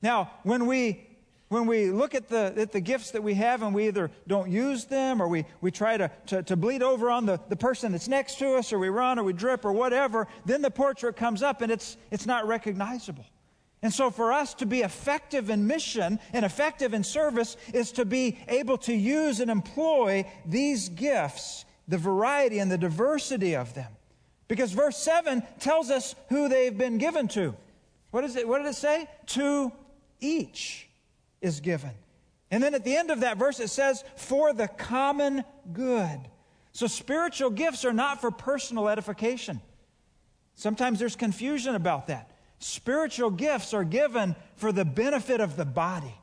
Now, 0.00 0.30
when 0.42 0.66
we 0.66 1.07
when 1.48 1.66
we 1.66 1.90
look 1.90 2.14
at 2.14 2.28
the, 2.28 2.52
at 2.56 2.72
the 2.72 2.80
gifts 2.80 3.12
that 3.12 3.22
we 3.22 3.34
have 3.34 3.62
and 3.62 3.74
we 3.74 3.88
either 3.88 4.10
don't 4.26 4.50
use 4.50 4.84
them 4.84 5.22
or 5.22 5.28
we, 5.28 5.44
we 5.60 5.70
try 5.70 5.96
to, 5.96 6.10
to, 6.26 6.42
to 6.42 6.56
bleed 6.56 6.82
over 6.82 7.10
on 7.10 7.26
the, 7.26 7.40
the 7.48 7.56
person 7.56 7.92
that's 7.92 8.08
next 8.08 8.38
to 8.38 8.54
us 8.54 8.72
or 8.72 8.78
we 8.78 8.88
run 8.88 9.18
or 9.18 9.24
we 9.24 9.32
drip 9.32 9.64
or 9.64 9.72
whatever, 9.72 10.28
then 10.44 10.60
the 10.60 10.70
portrait 10.70 11.16
comes 11.16 11.42
up 11.42 11.62
and 11.62 11.72
it's, 11.72 11.96
it's 12.10 12.26
not 12.26 12.46
recognizable. 12.46 13.24
And 13.80 13.92
so, 13.92 14.10
for 14.10 14.32
us 14.32 14.54
to 14.54 14.66
be 14.66 14.80
effective 14.80 15.50
in 15.50 15.68
mission 15.68 16.18
and 16.32 16.44
effective 16.44 16.94
in 16.94 17.04
service 17.04 17.56
is 17.72 17.92
to 17.92 18.04
be 18.04 18.38
able 18.48 18.76
to 18.78 18.92
use 18.92 19.38
and 19.38 19.48
employ 19.48 20.24
these 20.44 20.88
gifts, 20.88 21.64
the 21.86 21.96
variety 21.96 22.58
and 22.58 22.72
the 22.72 22.78
diversity 22.78 23.54
of 23.54 23.74
them. 23.74 23.92
Because 24.48 24.72
verse 24.72 24.96
7 24.96 25.44
tells 25.60 25.90
us 25.90 26.16
who 26.28 26.48
they've 26.48 26.76
been 26.76 26.98
given 26.98 27.28
to. 27.28 27.54
What, 28.10 28.24
is 28.24 28.34
it, 28.34 28.48
what 28.48 28.58
did 28.58 28.66
it 28.66 28.74
say? 28.74 29.08
To 29.26 29.70
each 30.18 30.87
is 31.40 31.60
given. 31.60 31.90
And 32.50 32.62
then 32.62 32.74
at 32.74 32.84
the 32.84 32.96
end 32.96 33.10
of 33.10 33.20
that 33.20 33.36
verse, 33.36 33.60
it 33.60 33.68
says, 33.68 34.04
for 34.16 34.52
the 34.52 34.68
common 34.68 35.44
good. 35.72 36.18
So, 36.72 36.86
spiritual 36.86 37.50
gifts 37.50 37.84
are 37.84 37.92
not 37.92 38.20
for 38.20 38.30
personal 38.30 38.88
edification. 38.88 39.60
Sometimes 40.54 40.98
there's 40.98 41.16
confusion 41.16 41.74
about 41.74 42.06
that. 42.06 42.30
Spiritual 42.58 43.30
gifts 43.30 43.74
are 43.74 43.84
given 43.84 44.34
for 44.56 44.72
the 44.72 44.84
benefit 44.84 45.40
of 45.40 45.56
the 45.56 45.64
body. 45.64 46.14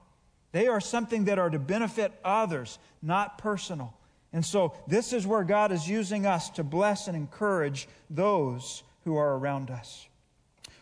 They 0.52 0.68
are 0.68 0.82
something 0.82 1.26
that 1.26 1.40
are 1.40 1.50
to 1.50 1.60
benefit 1.60 2.14
others, 2.24 2.80
not 3.02 3.38
personal. 3.38 3.94
And 4.32 4.46
so, 4.46 4.74
this 4.88 5.14
is 5.14 5.28
where 5.28 5.44
God 5.44 5.72
is 5.72 5.88
using 5.88 6.26
us 6.26 6.50
to 6.52 6.64
bless 6.64 7.08
and 7.08 7.16
encourage 7.16 7.88
those 8.10 8.84
who 9.04 9.16
are 9.16 9.38
around 9.38 9.70
us. 9.70 10.08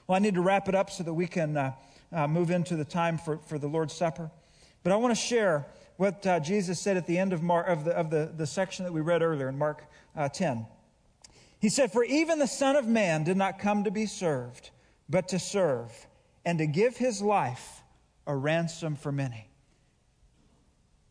Well, 0.07 0.15
I 0.15 0.19
need 0.19 0.35
to 0.35 0.41
wrap 0.41 0.67
it 0.69 0.75
up 0.75 0.89
so 0.89 1.03
that 1.03 1.13
we 1.13 1.27
can 1.27 1.55
uh, 1.55 1.73
uh, 2.13 2.27
move 2.27 2.51
into 2.51 2.75
the 2.75 2.85
time 2.85 3.17
for, 3.17 3.37
for 3.37 3.57
the 3.57 3.67
Lord's 3.67 3.93
Supper. 3.93 4.29
But 4.83 4.91
I 4.91 4.95
want 4.97 5.15
to 5.15 5.19
share 5.21 5.65
what 5.97 6.25
uh, 6.25 6.39
Jesus 6.39 6.79
said 6.79 6.97
at 6.97 7.07
the 7.07 7.17
end 7.17 7.33
of, 7.33 7.41
Mark, 7.41 7.67
of, 7.67 7.85
the, 7.85 7.91
of 7.91 8.09
the, 8.09 8.31
the 8.35 8.47
section 8.47 8.85
that 8.85 8.91
we 8.91 9.01
read 9.01 9.21
earlier 9.21 9.49
in 9.49 9.57
Mark 9.57 9.83
uh, 10.15 10.29
10. 10.29 10.65
He 11.59 11.69
said, 11.69 11.91
For 11.91 12.03
even 12.03 12.39
the 12.39 12.47
Son 12.47 12.75
of 12.75 12.87
Man 12.87 13.23
did 13.23 13.37
not 13.37 13.59
come 13.59 13.85
to 13.85 13.91
be 13.91 14.05
served, 14.05 14.71
but 15.09 15.29
to 15.29 15.39
serve, 15.39 15.91
and 16.45 16.57
to 16.59 16.67
give 16.67 16.97
his 16.97 17.21
life 17.21 17.83
a 18.27 18.35
ransom 18.35 18.95
for 18.95 19.11
many. 19.11 19.47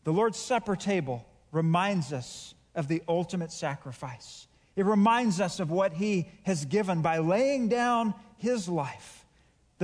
The 0.03 0.13
Lord's 0.13 0.37
Supper 0.37 0.75
table 0.75 1.25
reminds 1.51 2.11
us 2.11 2.53
of 2.75 2.87
the 2.87 3.01
ultimate 3.07 3.51
sacrifice. 3.51 4.47
It 4.75 4.85
reminds 4.85 5.39
us 5.39 5.59
of 5.59 5.69
what 5.69 5.93
he 5.93 6.29
has 6.43 6.65
given 6.65 7.01
by 7.01 7.19
laying 7.19 7.69
down 7.69 8.13
his 8.37 8.67
life. 8.67 9.22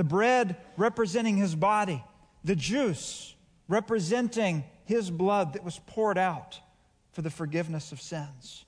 The 0.00 0.04
bread 0.04 0.56
representing 0.78 1.36
his 1.36 1.54
body, 1.54 2.02
the 2.42 2.56
juice 2.56 3.34
representing 3.68 4.64
his 4.86 5.10
blood 5.10 5.52
that 5.52 5.62
was 5.62 5.78
poured 5.84 6.16
out 6.16 6.58
for 7.12 7.20
the 7.20 7.28
forgiveness 7.28 7.92
of 7.92 8.00
sins. 8.00 8.64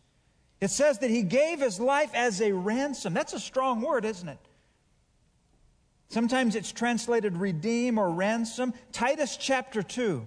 It 0.61 0.69
says 0.69 0.99
that 0.99 1.09
he 1.09 1.23
gave 1.23 1.61
his 1.61 1.81
life 1.81 2.11
as 2.13 2.43
a 2.43 2.53
ransom. 2.53 3.15
That's 3.15 3.33
a 3.33 3.41
strong 3.41 3.81
word, 3.81 4.05
isn't 4.05 4.29
it? 4.29 4.41
Sometimes 6.11 6.55
it's 6.55 6.71
translated 6.71 7.39
redeem 7.39 7.97
or 7.97 8.11
ransom. 8.11 8.75
Titus 8.93 9.39
chapter 9.39 9.83
2, 9.83 10.27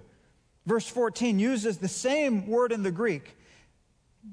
verse 0.66 0.88
14, 0.88 1.38
uses 1.38 1.78
the 1.78 1.86
same 1.86 2.48
word 2.48 2.72
in 2.72 2.82
the 2.82 2.90
Greek. 2.90 3.36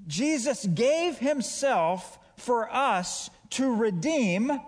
Jesus 0.07 0.65
gave 0.65 1.19
himself 1.19 2.17
for 2.35 2.67
us 2.73 3.29
to 3.51 3.75
redeem 3.75 4.59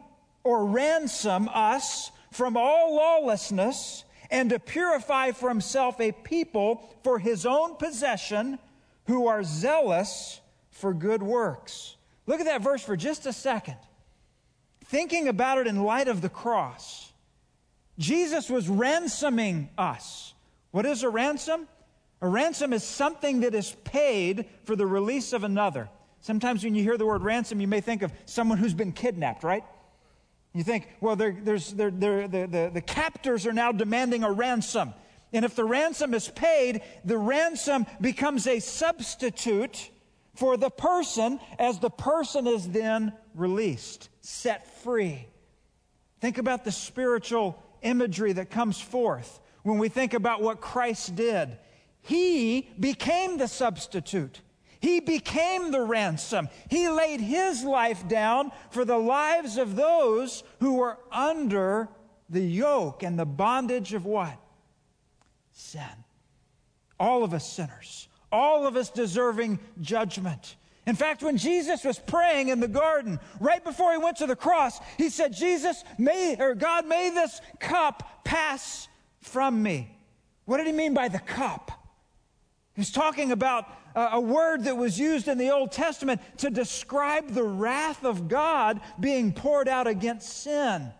or 0.45 0.63
ransom 0.65 1.49
us 1.51 2.11
from 2.31 2.55
all 2.55 2.95
lawlessness 2.95 4.05
and 4.29 4.51
to 4.51 4.59
purify 4.59 5.31
for 5.31 5.49
himself 5.49 5.99
a 5.99 6.11
people 6.11 6.87
for 7.03 7.19
his 7.19 7.45
own 7.45 7.75
possession 7.75 8.59
who 9.07 9.27
are 9.27 9.43
zealous 9.43 10.39
for 10.69 10.93
good 10.93 11.23
works. 11.23 11.95
Look 12.27 12.39
at 12.39 12.45
that 12.45 12.61
verse 12.61 12.83
for 12.83 12.95
just 12.95 13.25
a 13.25 13.33
second. 13.33 13.77
Thinking 14.85 15.27
about 15.27 15.57
it 15.57 15.67
in 15.67 15.83
light 15.83 16.07
of 16.07 16.21
the 16.21 16.29
cross, 16.29 17.11
Jesus 17.97 18.49
was 18.49 18.69
ransoming 18.69 19.69
us. 19.77 20.33
What 20.71 20.85
is 20.85 21.01
a 21.01 21.09
ransom? 21.09 21.67
A 22.21 22.27
ransom 22.27 22.71
is 22.71 22.83
something 22.83 23.41
that 23.41 23.55
is 23.55 23.75
paid 23.83 24.45
for 24.63 24.75
the 24.75 24.85
release 24.85 25.33
of 25.33 25.43
another. 25.43 25.89
Sometimes 26.21 26.63
when 26.63 26.75
you 26.75 26.83
hear 26.83 26.97
the 26.97 27.05
word 27.05 27.23
ransom, 27.23 27.61
you 27.61 27.67
may 27.67 27.81
think 27.81 28.01
of 28.01 28.11
someone 28.25 28.57
who's 28.57 28.73
been 28.73 28.91
kidnapped, 28.91 29.43
right? 29.43 29.63
You 30.55 30.63
think, 30.63 30.87
well, 31.01 31.17
there's, 31.17 31.73
the, 31.73 31.91
the, 31.91 32.71
the 32.73 32.81
captors 32.81 33.45
are 33.45 33.51
now 33.51 33.73
demanding 33.73 34.23
a 34.23 34.31
ransom. 34.31 34.93
And 35.33 35.43
if 35.43 35.53
the 35.53 35.65
ransom 35.65 36.13
is 36.13 36.29
paid, 36.29 36.81
the 37.03 37.17
ransom 37.17 37.85
becomes 37.99 38.47
a 38.47 38.61
substitute 38.61 39.91
for 40.33 40.55
the 40.55 40.69
person 40.69 41.41
as 41.59 41.79
the 41.79 41.89
person 41.89 42.47
is 42.47 42.69
then 42.69 43.11
released, 43.33 44.07
set 44.21 44.81
free. 44.81 45.27
Think 46.21 46.37
about 46.37 46.63
the 46.63 46.71
spiritual 46.71 47.61
imagery 47.81 48.31
that 48.31 48.49
comes 48.49 48.79
forth 48.79 49.41
when 49.63 49.77
we 49.77 49.89
think 49.89 50.13
about 50.13 50.41
what 50.41 50.61
Christ 50.61 51.17
did. 51.17 51.57
He 52.01 52.69
became 52.79 53.37
the 53.37 53.49
substitute. 53.49 54.39
He 54.85 54.99
became 54.99 55.71
the 55.71 55.81
ransom. 55.81 56.47
He 56.69 56.87
laid 56.89 57.19
his 57.19 57.63
life 57.63 58.07
down 58.07 58.51
for 58.69 58.85
the 58.85 58.99
lives 58.99 59.57
of 59.57 59.75
those 59.75 60.43
who 60.59 60.75
were 60.75 60.99
under 61.11 61.89
the 62.29 62.43
yoke 62.43 63.01
and 63.01 63.17
the 63.17 63.25
bondage 63.25 63.95
of 63.95 64.05
what? 64.05 64.37
Sin. 65.53 65.81
All 66.99 67.23
of 67.23 67.33
us 67.33 67.51
sinners. 67.51 68.07
All 68.31 68.67
of 68.67 68.75
us 68.75 68.91
deserving 68.91 69.57
judgment. 69.81 70.55
In 70.85 70.95
fact, 70.95 71.23
when 71.23 71.37
Jesus 71.37 71.83
was 71.83 71.97
praying 71.97 72.49
in 72.49 72.59
the 72.59 72.67
garden, 72.67 73.19
right 73.39 73.63
before 73.63 73.91
he 73.91 73.97
went 73.97 74.17
to 74.17 74.27
the 74.27 74.35
cross, 74.35 74.79
he 74.99 75.09
said, 75.09 75.33
Jesus, 75.33 75.83
may, 75.97 76.35
or 76.39 76.53
God, 76.53 76.85
may 76.85 77.09
this 77.09 77.41
cup 77.59 78.23
pass 78.23 78.87
from 79.19 79.63
me. 79.63 79.97
What 80.45 80.57
did 80.57 80.67
he 80.67 80.73
mean 80.73 80.93
by 80.93 81.07
the 81.07 81.17
cup? 81.17 81.71
He's 82.75 82.91
talking 82.91 83.31
about 83.31 83.65
a 83.95 84.19
word 84.19 84.65
that 84.65 84.75
was 84.75 84.99
used 84.99 85.27
in 85.27 85.37
the 85.37 85.51
Old 85.51 85.71
Testament 85.71 86.21
to 86.37 86.49
describe 86.49 87.29
the 87.29 87.43
wrath 87.43 88.03
of 88.03 88.27
God 88.27 88.81
being 88.99 89.31
poured 89.31 89.67
out 89.67 89.87
against 89.87 90.43
sin. 90.43 90.91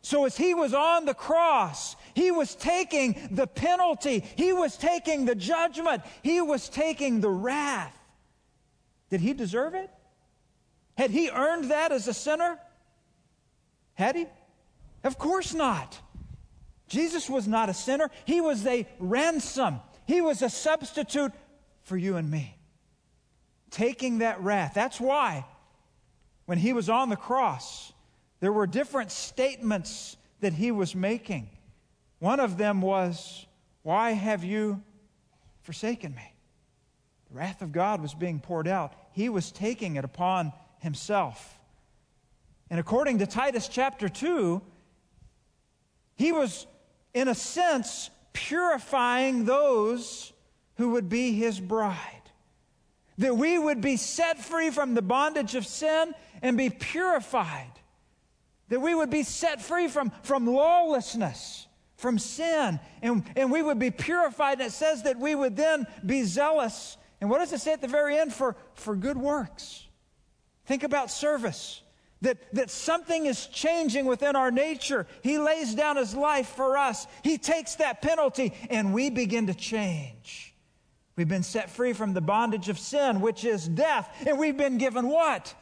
So 0.00 0.24
as 0.24 0.36
he 0.36 0.54
was 0.54 0.72
on 0.72 1.04
the 1.04 1.14
cross, 1.14 1.96
he 2.14 2.30
was 2.30 2.54
taking 2.54 3.28
the 3.30 3.46
penalty, 3.46 4.24
he 4.36 4.52
was 4.52 4.76
taking 4.76 5.26
the 5.26 5.34
judgment, 5.34 6.02
he 6.22 6.40
was 6.40 6.68
taking 6.68 7.20
the 7.20 7.30
wrath. 7.30 7.94
Did 9.10 9.20
he 9.20 9.34
deserve 9.34 9.74
it? 9.74 9.90
Had 10.96 11.10
he 11.10 11.30
earned 11.30 11.70
that 11.70 11.92
as 11.92 12.08
a 12.08 12.14
sinner? 12.14 12.58
Had 13.94 14.16
he? 14.16 14.26
Of 15.04 15.18
course 15.18 15.52
not. 15.52 15.98
Jesus 16.88 17.28
was 17.28 17.46
not 17.46 17.68
a 17.68 17.74
sinner, 17.74 18.10
he 18.24 18.40
was 18.40 18.66
a 18.66 18.86
ransom. 18.98 19.80
He 20.06 20.22
was 20.22 20.40
a 20.40 20.48
substitute 20.48 21.32
for 21.88 21.96
you 21.96 22.16
and 22.16 22.30
me. 22.30 22.56
Taking 23.70 24.18
that 24.18 24.40
wrath. 24.42 24.72
That's 24.74 25.00
why 25.00 25.44
when 26.46 26.58
he 26.58 26.72
was 26.72 26.88
on 26.88 27.08
the 27.08 27.16
cross, 27.16 27.92
there 28.40 28.52
were 28.52 28.66
different 28.66 29.10
statements 29.10 30.16
that 30.40 30.52
he 30.52 30.70
was 30.70 30.94
making. 30.94 31.50
One 32.20 32.40
of 32.40 32.56
them 32.56 32.80
was, 32.80 33.46
Why 33.82 34.12
have 34.12 34.44
you 34.44 34.82
forsaken 35.62 36.14
me? 36.14 36.32
The 37.30 37.38
wrath 37.38 37.60
of 37.62 37.72
God 37.72 38.00
was 38.00 38.14
being 38.14 38.40
poured 38.40 38.68
out. 38.68 38.94
He 39.12 39.28
was 39.28 39.50
taking 39.50 39.96
it 39.96 40.04
upon 40.04 40.52
himself. 40.78 41.58
And 42.70 42.78
according 42.78 43.18
to 43.18 43.26
Titus 43.26 43.68
chapter 43.68 44.08
2, 44.08 44.62
he 46.16 46.32
was, 46.32 46.66
in 47.14 47.28
a 47.28 47.34
sense, 47.34 48.10
purifying 48.32 49.44
those 49.44 50.32
who 50.78 50.90
would 50.90 51.08
be 51.08 51.32
his 51.32 51.60
bride. 51.60 51.96
That 53.18 53.36
we 53.36 53.58
would 53.58 53.80
be 53.80 53.96
set 53.96 54.38
free 54.38 54.70
from 54.70 54.94
the 54.94 55.02
bondage 55.02 55.54
of 55.56 55.66
sin 55.66 56.14
and 56.40 56.56
be 56.56 56.70
purified. 56.70 57.72
That 58.68 58.80
we 58.80 58.94
would 58.94 59.10
be 59.10 59.24
set 59.24 59.60
free 59.60 59.88
from, 59.88 60.12
from 60.22 60.46
lawlessness, 60.46 61.66
from 61.96 62.18
sin, 62.18 62.78
and, 63.02 63.24
and 63.34 63.50
we 63.50 63.60
would 63.60 63.80
be 63.80 63.90
purified. 63.90 64.60
And 64.60 64.68
it 64.68 64.72
says 64.72 65.02
that 65.02 65.18
we 65.18 65.34
would 65.34 65.56
then 65.56 65.86
be 66.06 66.22
zealous. 66.22 66.96
And 67.20 67.28
what 67.28 67.38
does 67.38 67.52
it 67.52 67.60
say 67.60 67.72
at 67.72 67.80
the 67.80 67.88
very 67.88 68.16
end? 68.16 68.32
For, 68.32 68.54
for 68.74 68.94
good 68.94 69.16
works. 69.16 69.84
Think 70.66 70.84
about 70.84 71.10
service 71.10 71.82
that, 72.20 72.38
that 72.54 72.70
something 72.70 73.26
is 73.26 73.46
changing 73.46 74.06
within 74.06 74.36
our 74.36 74.50
nature. 74.50 75.06
He 75.22 75.38
lays 75.38 75.74
down 75.74 75.96
his 75.96 76.14
life 76.14 76.48
for 76.48 76.76
us. 76.76 77.06
He 77.22 77.38
takes 77.38 77.76
that 77.76 78.02
penalty 78.02 78.52
and 78.70 78.92
we 78.92 79.10
begin 79.10 79.46
to 79.46 79.54
change. 79.54 80.47
We've 81.18 81.26
been 81.26 81.42
set 81.42 81.68
free 81.68 81.94
from 81.94 82.14
the 82.14 82.20
bondage 82.20 82.68
of 82.68 82.78
sin, 82.78 83.20
which 83.20 83.44
is 83.44 83.66
death. 83.66 84.08
And 84.24 84.38
we've 84.38 84.56
been 84.56 84.78
given 84.78 85.08
what? 85.08 85.52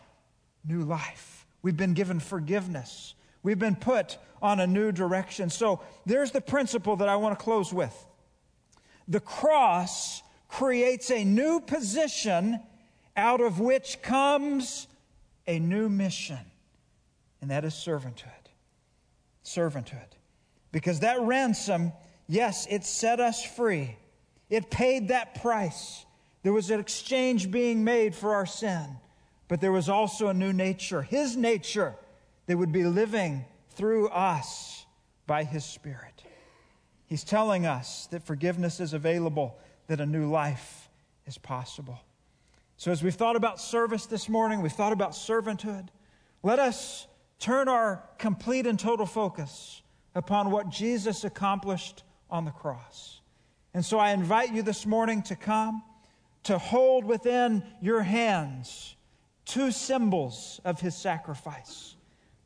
New 0.69 0.83
life. 0.83 1.47
We've 1.62 1.79
been 1.79 1.95
given 1.95 2.21
forgiveness. 2.21 3.14
We've 3.42 3.59
been 3.59 3.75
put 3.75 4.19
on 4.42 4.61
a 4.61 4.66
new 4.66 4.92
direction. 4.92 5.49
So 5.49 5.81
there's 6.05 6.31
the 6.31 6.42
principle 6.42 6.97
that 6.97 7.09
I 7.09 7.16
want 7.16 7.38
to 7.38 7.42
close 7.42 7.73
with. 7.73 7.95
The 9.09 9.19
cross 9.19 10.23
creates 10.49 11.11
a 11.11 11.25
new 11.25 11.61
position 11.61 12.61
out 13.16 13.40
of 13.40 13.59
which 13.59 14.03
comes 14.03 14.87
a 15.47 15.59
new 15.59 15.88
mission, 15.88 16.38
and 17.40 17.51
that 17.51 17.64
is 17.64 17.73
servanthood. 17.73 18.51
Servanthood. 19.42 20.19
Because 20.71 21.01
that 21.01 21.19
ransom, 21.23 21.92
yes, 22.29 22.66
it 22.69 22.85
set 22.85 23.21
us 23.21 23.42
free, 23.42 23.97
it 24.48 24.70
paid 24.70 25.09
that 25.09 25.40
price. 25.40 26.04
There 26.42 26.52
was 26.52 26.70
an 26.70 26.80
exchange 26.80 27.50
being 27.50 27.85
made 27.85 28.14
for 28.14 28.35
our 28.35 28.46
sin, 28.46 28.87
but 29.48 29.61
there 29.61 29.72
was 29.72 29.88
also 29.88 30.28
a 30.28 30.35
new 30.35 30.52
nature, 30.52 31.02
His 31.02 31.37
nature, 31.37 31.94
that 32.46 32.56
would 32.56 32.72
be 32.72 32.85
living 32.85 33.44
through 33.70 34.09
us 34.09 34.87
by 35.26 35.44
His 35.44 35.64
Spirit. 35.64 36.22
He's 37.06 37.24
telling 37.24 37.66
us 37.66 38.06
that 38.11 38.22
forgiveness 38.24 38.80
is 38.80 38.92
available, 38.92 39.59
that 39.87 40.00
a 40.00 40.06
new 40.06 40.30
life 40.30 40.88
is 41.26 41.38
possible. 41.38 42.00
So, 42.76 42.92
as 42.92 43.02
we've 43.02 43.14
thought 43.14 43.37
about 43.37 43.61
service 43.61 44.06
this 44.06 44.28
morning, 44.28 44.61
we've 44.61 44.72
thought 44.72 44.92
about 44.92 45.12
servanthood, 45.12 45.88
let 46.42 46.59
us 46.59 47.06
turn 47.38 47.68
our 47.68 48.02
complete 48.18 48.66
and 48.66 48.78
total 48.78 49.06
focus 49.06 49.82
upon 50.14 50.50
what 50.50 50.68
Jesus 50.68 51.24
accomplished 51.24 52.02
on 52.30 52.44
the 52.44 52.50
cross. 52.50 53.20
And 53.76 53.84
so 53.84 53.98
I 53.98 54.12
invite 54.12 54.54
you 54.54 54.62
this 54.62 54.86
morning 54.86 55.20
to 55.24 55.36
come, 55.36 55.82
to 56.44 56.56
hold 56.56 57.04
within 57.04 57.62
your 57.82 58.00
hands 58.00 58.96
two 59.44 59.70
symbols 59.70 60.62
of 60.64 60.80
his 60.80 60.96
sacrifice 60.96 61.94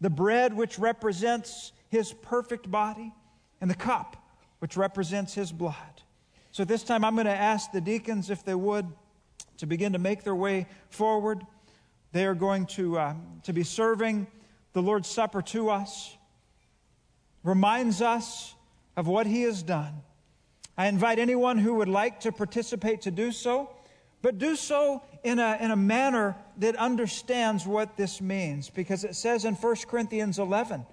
the 0.00 0.10
bread, 0.10 0.52
which 0.52 0.76
represents 0.76 1.70
his 1.88 2.12
perfect 2.12 2.68
body, 2.68 3.14
and 3.60 3.70
the 3.70 3.76
cup, 3.76 4.16
which 4.58 4.76
represents 4.76 5.32
his 5.32 5.52
blood. 5.52 6.02
So, 6.50 6.64
this 6.64 6.82
time 6.82 7.04
I'm 7.04 7.14
going 7.14 7.26
to 7.26 7.30
ask 7.30 7.70
the 7.70 7.80
deacons 7.80 8.28
if 8.28 8.44
they 8.44 8.56
would 8.56 8.88
to 9.58 9.66
begin 9.66 9.92
to 9.92 10.00
make 10.00 10.24
their 10.24 10.34
way 10.34 10.66
forward. 10.88 11.46
They 12.10 12.26
are 12.26 12.34
going 12.34 12.66
to, 12.74 12.98
uh, 12.98 13.14
to 13.44 13.52
be 13.52 13.62
serving 13.62 14.26
the 14.72 14.82
Lord's 14.82 15.08
Supper 15.08 15.42
to 15.42 15.70
us, 15.70 16.16
reminds 17.44 18.02
us 18.02 18.52
of 18.96 19.06
what 19.06 19.28
He 19.28 19.42
has 19.42 19.62
done. 19.62 20.02
I 20.76 20.87
invite 20.87 21.18
anyone 21.18 21.59
who 21.59 21.74
would 21.74 21.88
like 21.88 22.20
to 22.20 22.33
participate 22.33 23.02
to 23.02 23.11
do 23.11 23.33
so, 23.33 23.70
but 24.22 24.38
do 24.38 24.56
so 24.56 25.02
in 25.24 25.38
a, 25.38 25.59
in 25.61 25.70
a 25.70 25.76
manner 25.76 26.37
that 26.59 26.76
understands 26.76 27.66
what 27.66 27.96
this 27.96 28.20
means, 28.20 28.70
because 28.70 29.04
it 29.04 29.14
says 29.14 29.44
in 29.44 29.54
1 29.54 29.76
Corinthians 29.88 30.38
11 30.38 30.87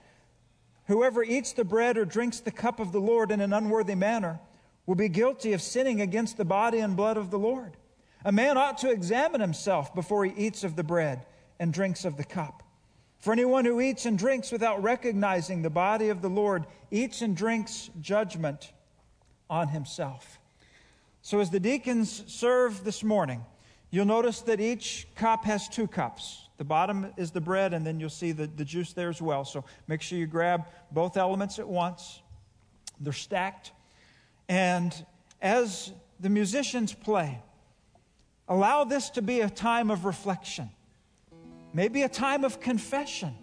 Whoever 0.88 1.22
eats 1.22 1.52
the 1.52 1.66
bread 1.66 1.98
or 1.98 2.06
drinks 2.06 2.40
the 2.40 2.52
cup 2.52 2.80
of 2.80 2.94
the 2.94 3.02
Lord 3.02 3.30
in 3.30 3.42
an 3.42 3.52
unworthy 3.52 3.96
manner 3.96 4.40
will 4.86 4.96
be 4.96 5.10
guilty 5.10 5.52
of 5.52 5.62
sinning 5.62 6.00
against 6.00 6.38
the 6.38 6.46
body 6.46 6.80
and 6.80 6.96
blood 6.96 7.18
of 7.18 7.30
the 7.30 7.38
Lord. 7.38 7.76
A 8.24 8.32
man 8.32 8.58
ought 8.58 8.78
to 8.80 8.90
examine 8.90 9.42
himself 9.42 9.94
before 9.94 10.24
he 10.24 10.46
eats 10.46 10.63
of 10.63 10.78
the 10.78 10.84
bread 10.84 11.26
and 11.60 11.74
drinks 11.74 12.06
of 12.06 12.16
the 12.16 12.24
cup. 12.24 12.63
For 13.20 13.34
anyone 13.34 13.66
who 13.66 13.82
eats 13.82 14.06
and 14.06 14.18
drinks 14.18 14.52
without 14.52 14.82
recognizing 14.82 15.62
the 15.62 15.70
body 15.70 16.08
of 16.10 16.22
the 16.22 16.30
Lord 16.30 16.66
eats 16.90 17.22
and 17.22 17.36
drinks 17.36 17.90
judgment 18.00 18.72
on 19.50 19.70
himself. 19.70 20.40
So, 21.22 21.40
as 21.40 21.50
the 21.50 21.60
deacons 21.60 22.24
serve 22.28 22.84
this 22.84 23.04
morning, 23.04 23.44
you'll 23.90 24.06
notice 24.06 24.42
that 24.42 24.62
each 24.62 25.08
cup 25.16 25.46
has 25.46 25.68
two 25.68 25.88
cups. 25.88 26.48
The 26.58 26.64
bottom 26.64 27.14
is 27.18 27.32
the 27.32 27.42
bread, 27.42 27.74
and 27.74 27.86
then 27.86 28.00
you'll 28.00 28.10
see 28.10 28.32
the, 28.32 28.48
the 28.48 28.66
juice 28.66 28.94
there 28.94 29.10
as 29.10 29.22
well. 29.22 29.44
So, 29.44 29.66
make 29.88 30.02
sure 30.02 30.18
you 30.18 30.28
grab 30.28 30.68
both 30.92 31.18
elements 31.18 31.60
at 31.60 31.68
once. 31.68 32.22
They're 33.00 33.14
stacked. 33.14 33.72
And 34.50 34.94
as 35.42 35.92
the 36.20 36.30
musicians 36.30 36.94
play, 36.94 37.42
allow 38.48 38.84
this 38.84 39.10
to 39.12 39.22
be 39.22 39.42
a 39.42 39.50
time 39.50 39.92
of 39.92 40.06
reflection, 40.06 40.70
maybe 41.74 42.04
a 42.04 42.10
time 42.10 42.44
of 42.44 42.60
confession. 42.60 43.36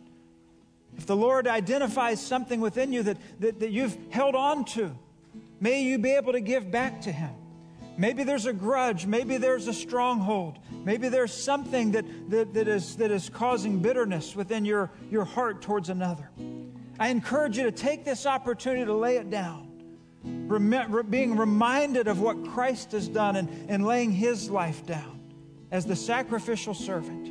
If 0.97 1.07
the 1.07 1.17
Lord 1.17 1.47
identifies 1.47 2.25
something 2.25 2.61
within 2.61 2.93
you 2.93 3.03
that, 3.03 3.17
that, 3.41 3.61
that 3.61 3.71
you've 3.71 3.97
held 4.11 4.35
on 4.35 4.65
to, 4.67 4.97
may 5.61 5.83
you 5.83 5.99
be 5.99 6.11
able 6.13 6.33
to 6.33 6.41
give 6.41 6.71
back 6.71 7.03
to 7.03 7.13
Him. 7.13 7.35
Maybe 7.97 8.25
there's 8.25 8.47
a 8.47 8.53
grudge. 8.53 9.07
Maybe 9.07 9.37
there's 9.37 9.69
a 9.69 9.73
stronghold. 9.73 10.59
Maybe 10.85 11.09
there's 11.09 11.33
something 11.33 11.93
that, 11.93 12.05
that, 12.31 12.55
that, 12.55 12.69
is, 12.69 12.97
that 12.97 13.11
is 13.11 13.29
causing 13.29 13.81
bitterness 13.81 14.35
within 14.35 14.65
your, 14.65 14.91
your 15.11 15.25
heart 15.25 15.63
towards 15.63 15.91
another. 15.91 16.31
I 16.99 17.09
encourage 17.09 17.57
you 17.57 17.65
to 17.65 17.73
take 17.73 18.05
this 18.05 18.27
opportunity 18.27 18.85
to 18.85 18.95
lay 18.95 19.17
it 19.17 19.31
down 19.31 19.71
being 21.11 21.37
reminded 21.37 22.09
of 22.09 22.21
what 22.21 22.49
Christ 22.49 22.93
has 22.93 23.09
done 23.09 23.37
and, 23.37 23.71
and 23.71 23.85
laying 23.85 24.11
his 24.11 24.51
life 24.51 24.87
down 24.87 25.21
as 25.71 25.85
the 25.85 25.97
sacrificial 25.97 26.73
servant. 26.73 27.31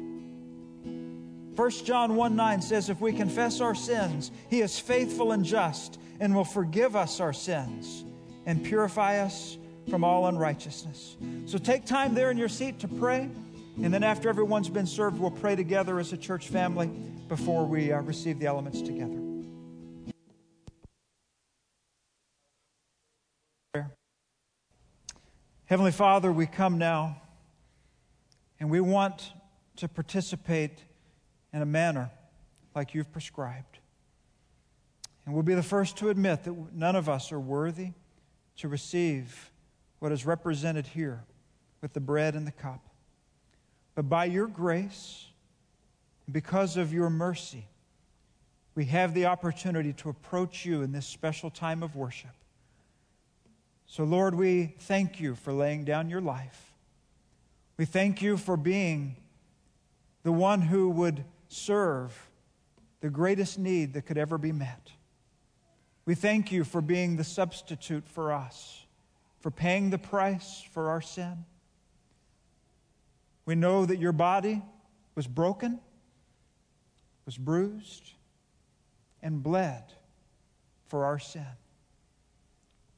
1 1.55 1.69
John 1.85 2.15
1 2.15 2.35
9 2.35 2.61
says, 2.61 2.89
If 2.89 3.01
we 3.01 3.13
confess 3.13 3.61
our 3.61 3.73
sins, 3.75 4.31
he 4.49 4.61
is 4.61 4.79
faithful 4.79 5.31
and 5.31 5.43
just 5.43 5.99
and 6.19 6.35
will 6.35 6.45
forgive 6.45 6.95
us 6.95 7.19
our 7.19 7.33
sins 7.33 8.05
and 8.45 8.63
purify 8.63 9.19
us 9.19 9.57
from 9.89 10.03
all 10.03 10.27
unrighteousness. 10.27 11.17
So 11.45 11.57
take 11.57 11.85
time 11.85 12.13
there 12.13 12.31
in 12.31 12.37
your 12.37 12.49
seat 12.49 12.79
to 12.79 12.87
pray. 12.87 13.29
And 13.81 13.91
then, 13.91 14.03
after 14.03 14.29
everyone's 14.29 14.69
been 14.69 14.85
served, 14.85 15.19
we'll 15.19 15.31
pray 15.31 15.55
together 15.55 15.99
as 15.99 16.13
a 16.13 16.17
church 16.17 16.49
family 16.49 16.87
before 17.27 17.65
we 17.65 17.91
uh, 17.91 18.01
receive 18.01 18.37
the 18.37 18.45
elements 18.45 18.81
together. 18.81 19.17
Heavenly 25.65 25.91
Father, 25.91 26.31
we 26.31 26.45
come 26.45 26.77
now 26.77 27.19
and 28.59 28.69
we 28.69 28.79
want 28.79 29.31
to 29.77 29.87
participate 29.87 30.83
in 31.51 31.63
a 31.63 31.65
manner 31.65 32.11
like 32.75 32.93
you've 32.93 33.11
prescribed. 33.11 33.79
And 35.25 35.33
we'll 35.33 35.43
be 35.43 35.55
the 35.55 35.63
first 35.63 35.97
to 35.97 36.09
admit 36.09 36.43
that 36.43 36.73
none 36.75 36.95
of 36.95 37.09
us 37.09 37.31
are 37.31 37.39
worthy 37.39 37.93
to 38.57 38.67
receive 38.67 39.51
what 39.99 40.11
is 40.11 40.25
represented 40.25 40.87
here 40.87 41.23
with 41.81 41.93
the 41.93 41.99
bread 41.99 42.35
and 42.35 42.45
the 42.45 42.51
cup. 42.51 42.81
But 43.95 44.09
by 44.09 44.25
your 44.25 44.47
grace, 44.47 45.25
because 46.31 46.77
of 46.77 46.93
your 46.93 47.09
mercy, 47.09 47.67
we 48.75 48.85
have 48.85 49.13
the 49.13 49.27
opportunity 49.27 49.93
to 49.93 50.09
approach 50.09 50.65
you 50.65 50.81
in 50.81 50.91
this 50.91 51.05
special 51.05 51.49
time 51.49 51.83
of 51.83 51.95
worship. 51.95 52.31
So, 53.85 54.03
Lord, 54.03 54.33
we 54.33 54.75
thank 54.79 55.19
you 55.19 55.35
for 55.35 55.53
laying 55.53 55.85
down 55.85 56.09
your 56.09 56.21
life. 56.21 56.73
We 57.77 57.85
thank 57.85 58.21
you 58.21 58.37
for 58.37 58.57
being 58.57 59.17
the 60.23 60.31
one 60.31 60.61
who 60.61 60.89
would 60.89 61.23
serve 61.47 62.29
the 63.01 63.09
greatest 63.09 63.59
need 63.59 63.93
that 63.93 64.03
could 64.03 64.17
ever 64.17 64.37
be 64.37 64.51
met. 64.51 64.91
We 66.05 66.15
thank 66.15 66.51
you 66.51 66.63
for 66.63 66.81
being 66.81 67.15
the 67.15 67.23
substitute 67.23 68.07
for 68.07 68.33
us, 68.33 68.85
for 69.39 69.51
paying 69.51 69.89
the 69.89 69.97
price 69.97 70.63
for 70.71 70.89
our 70.89 71.01
sin. 71.01 71.45
We 73.45 73.55
know 73.55 73.85
that 73.85 73.97
your 73.99 74.11
body 74.11 74.61
was 75.15 75.27
broken, 75.27 75.79
was 77.25 77.37
bruised, 77.37 78.11
and 79.21 79.41
bled 79.41 79.93
for 80.87 81.05
our 81.05 81.19
sin. 81.19 81.45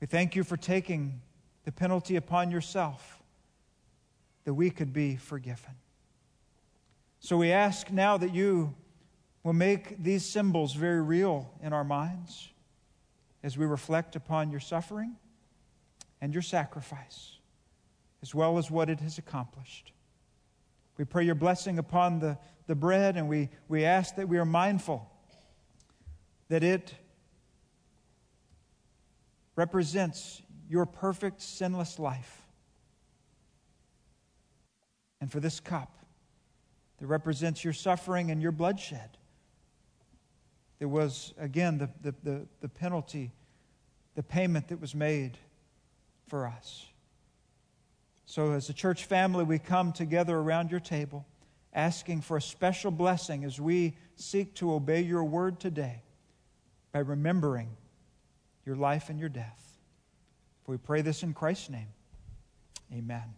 We 0.01 0.07
thank 0.07 0.35
you 0.35 0.43
for 0.43 0.57
taking 0.57 1.21
the 1.63 1.71
penalty 1.71 2.15
upon 2.15 2.51
yourself 2.51 3.21
that 4.45 4.53
we 4.53 4.69
could 4.69 4.93
be 4.93 5.15
forgiven. 5.15 5.73
So 7.19 7.37
we 7.37 7.51
ask 7.51 7.91
now 7.91 8.17
that 8.17 8.33
you 8.33 8.75
will 9.43 9.53
make 9.53 10.01
these 10.03 10.25
symbols 10.25 10.73
very 10.73 11.01
real 11.01 11.51
in 11.61 11.73
our 11.73 11.83
minds 11.83 12.49
as 13.45 13.59
we 13.59 13.65
reflect 13.67 14.15
upon 14.15 14.49
your 14.49 14.59
suffering 14.59 15.15
and 16.19 16.33
your 16.33 16.41
sacrifice, 16.41 17.37
as 18.23 18.33
well 18.33 18.57
as 18.57 18.71
what 18.71 18.89
it 18.89 18.99
has 18.99 19.19
accomplished. 19.19 19.91
We 20.97 21.05
pray 21.05 21.25
your 21.25 21.35
blessing 21.35 21.77
upon 21.77 22.17
the, 22.17 22.39
the 22.65 22.73
bread, 22.73 23.17
and 23.17 23.29
we, 23.29 23.49
we 23.67 23.85
ask 23.85 24.15
that 24.15 24.27
we 24.27 24.39
are 24.39 24.45
mindful 24.45 25.07
that 26.47 26.63
it 26.63 26.95
represents 29.55 30.41
your 30.67 30.87
perfect, 30.87 31.39
sinless 31.39 31.99
life. 31.99 32.41
And 35.21 35.31
for 35.31 35.39
this 35.39 35.59
cup 35.59 35.99
that 36.97 37.05
represents 37.05 37.63
your 37.63 37.73
suffering 37.73 38.31
and 38.31 38.41
your 38.41 38.51
bloodshed, 38.51 39.19
there 40.79 40.87
was, 40.87 41.33
again, 41.37 41.77
the, 41.77 41.89
the, 42.01 42.15
the, 42.23 42.47
the 42.61 42.69
penalty, 42.69 43.31
the 44.15 44.23
payment 44.23 44.67
that 44.69 44.81
was 44.81 44.93
made 44.93 45.37
for 46.27 46.45
us. 46.45 46.85
So, 48.25 48.53
as 48.53 48.69
a 48.69 48.73
church 48.73 49.05
family, 49.05 49.43
we 49.43 49.59
come 49.59 49.93
together 49.93 50.35
around 50.35 50.71
your 50.71 50.79
table 50.79 51.25
asking 51.73 52.21
for 52.21 52.37
a 52.37 52.41
special 52.41 52.89
blessing 52.89 53.43
as 53.43 53.59
we 53.59 53.95
seek 54.15 54.55
to 54.55 54.73
obey 54.73 55.01
your 55.01 55.23
word 55.23 55.59
today 55.59 56.01
by 56.91 56.99
remembering 56.99 57.69
your 58.65 58.75
life 58.77 59.09
and 59.09 59.19
your 59.19 59.29
death. 59.29 59.77
For 60.63 60.71
we 60.71 60.77
pray 60.77 61.01
this 61.01 61.21
in 61.21 61.33
Christ's 61.33 61.69
name. 61.69 61.87
Amen. 62.93 63.35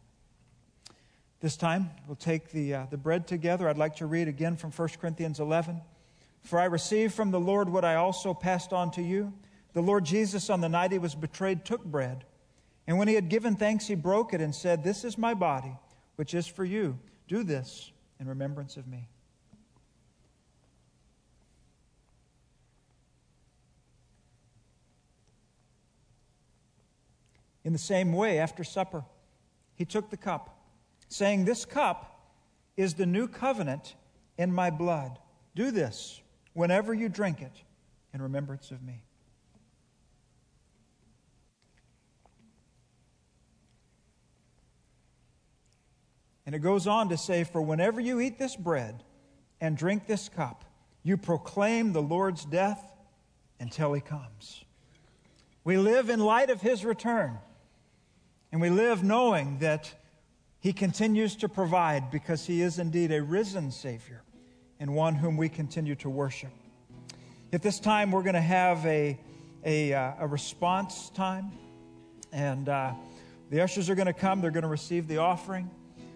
This 1.39 1.57
time, 1.57 1.89
we'll 2.07 2.15
take 2.15 2.51
the, 2.51 2.73
uh, 2.73 2.85
the 2.89 2.97
bread 2.97 3.27
together. 3.27 3.67
I'd 3.67 3.77
like 3.77 3.97
to 3.97 4.05
read 4.05 4.27
again 4.27 4.55
from 4.55 4.71
1 4.71 4.89
Corinthians 4.99 5.39
11. 5.39 5.81
For 6.47 6.59
I 6.59 6.65
received 6.65 7.13
from 7.13 7.31
the 7.31 7.41
Lord 7.41 7.67
what 7.67 7.83
I 7.83 7.95
also 7.95 8.33
passed 8.33 8.71
on 8.71 8.89
to 8.91 9.01
you. 9.01 9.33
The 9.73 9.81
Lord 9.81 10.05
Jesus, 10.05 10.49
on 10.49 10.61
the 10.61 10.69
night 10.69 10.93
he 10.93 10.97
was 10.97 11.13
betrayed, 11.13 11.65
took 11.65 11.83
bread. 11.83 12.23
And 12.87 12.97
when 12.97 13.09
he 13.09 13.15
had 13.15 13.27
given 13.27 13.57
thanks, 13.57 13.85
he 13.85 13.95
broke 13.95 14.33
it 14.33 14.39
and 14.39 14.55
said, 14.55 14.81
This 14.81 15.03
is 15.03 15.17
my 15.17 15.33
body, 15.33 15.75
which 16.15 16.33
is 16.33 16.47
for 16.47 16.63
you. 16.63 16.97
Do 17.27 17.43
this 17.43 17.91
in 18.17 18.29
remembrance 18.29 18.77
of 18.77 18.87
me. 18.87 19.09
In 27.65 27.73
the 27.73 27.77
same 27.77 28.13
way, 28.13 28.39
after 28.39 28.63
supper, 28.63 29.03
he 29.75 29.83
took 29.83 30.11
the 30.11 30.15
cup, 30.15 30.57
saying, 31.09 31.43
This 31.43 31.65
cup 31.65 32.31
is 32.77 32.93
the 32.93 33.05
new 33.05 33.27
covenant 33.27 33.95
in 34.37 34.53
my 34.53 34.69
blood. 34.69 35.19
Do 35.53 35.71
this 35.71 36.21
whenever 36.57 36.91
you 36.91 37.07
drink 37.07 37.39
it 37.39 37.51
in 38.15 38.21
remembrance 38.21 38.71
of 38.71 38.81
me. 38.81 39.03
And 46.47 46.55
it 46.55 46.59
goes 46.59 46.87
on 46.87 47.09
to 47.09 47.17
say, 47.17 47.43
For 47.43 47.61
whenever 47.61 48.01
you 48.01 48.19
eat 48.19 48.39
this 48.39 48.55
bread 48.55 49.03
and 49.61 49.77
drink 49.77 50.07
this 50.07 50.29
cup, 50.29 50.65
you 51.03 51.15
proclaim 51.15 51.93
the 51.93 52.01
Lord's 52.01 52.43
death 52.43 52.83
until 53.59 53.93
he 53.93 54.01
comes. 54.01 54.63
We 55.63 55.77
live 55.77 56.09
in 56.09 56.19
light 56.19 56.49
of 56.49 56.61
his 56.61 56.83
return. 56.83 57.37
And 58.51 58.61
we 58.61 58.71
live 58.71 59.03
knowing 59.03 59.59
that 59.59 59.93
He 60.59 60.73
continues 60.73 61.35
to 61.35 61.49
provide 61.49 62.09
because 62.09 62.47
He 62.47 62.61
is 62.61 62.79
indeed 62.79 63.11
a 63.11 63.21
risen 63.21 63.71
Savior 63.71 64.23
and 64.79 64.93
one 64.93 65.15
whom 65.15 65.37
we 65.37 65.49
continue 65.49 65.95
to 65.95 66.09
worship. 66.09 66.51
At 67.53 67.61
this 67.61 67.79
time, 67.79 68.11
we're 68.11 68.23
going 68.23 68.35
to 68.35 68.41
have 68.41 68.85
a, 68.85 69.17
a, 69.63 69.93
uh, 69.93 70.13
a 70.19 70.27
response 70.27 71.09
time. 71.11 71.51
And 72.31 72.67
uh, 72.67 72.93
the 73.49 73.61
ushers 73.61 73.89
are 73.89 73.95
going 73.95 74.07
to 74.07 74.13
come, 74.13 74.41
they're 74.41 74.51
going 74.51 74.63
to 74.63 74.67
receive 74.69 75.07
the 75.07 75.17
offering. 75.17 75.69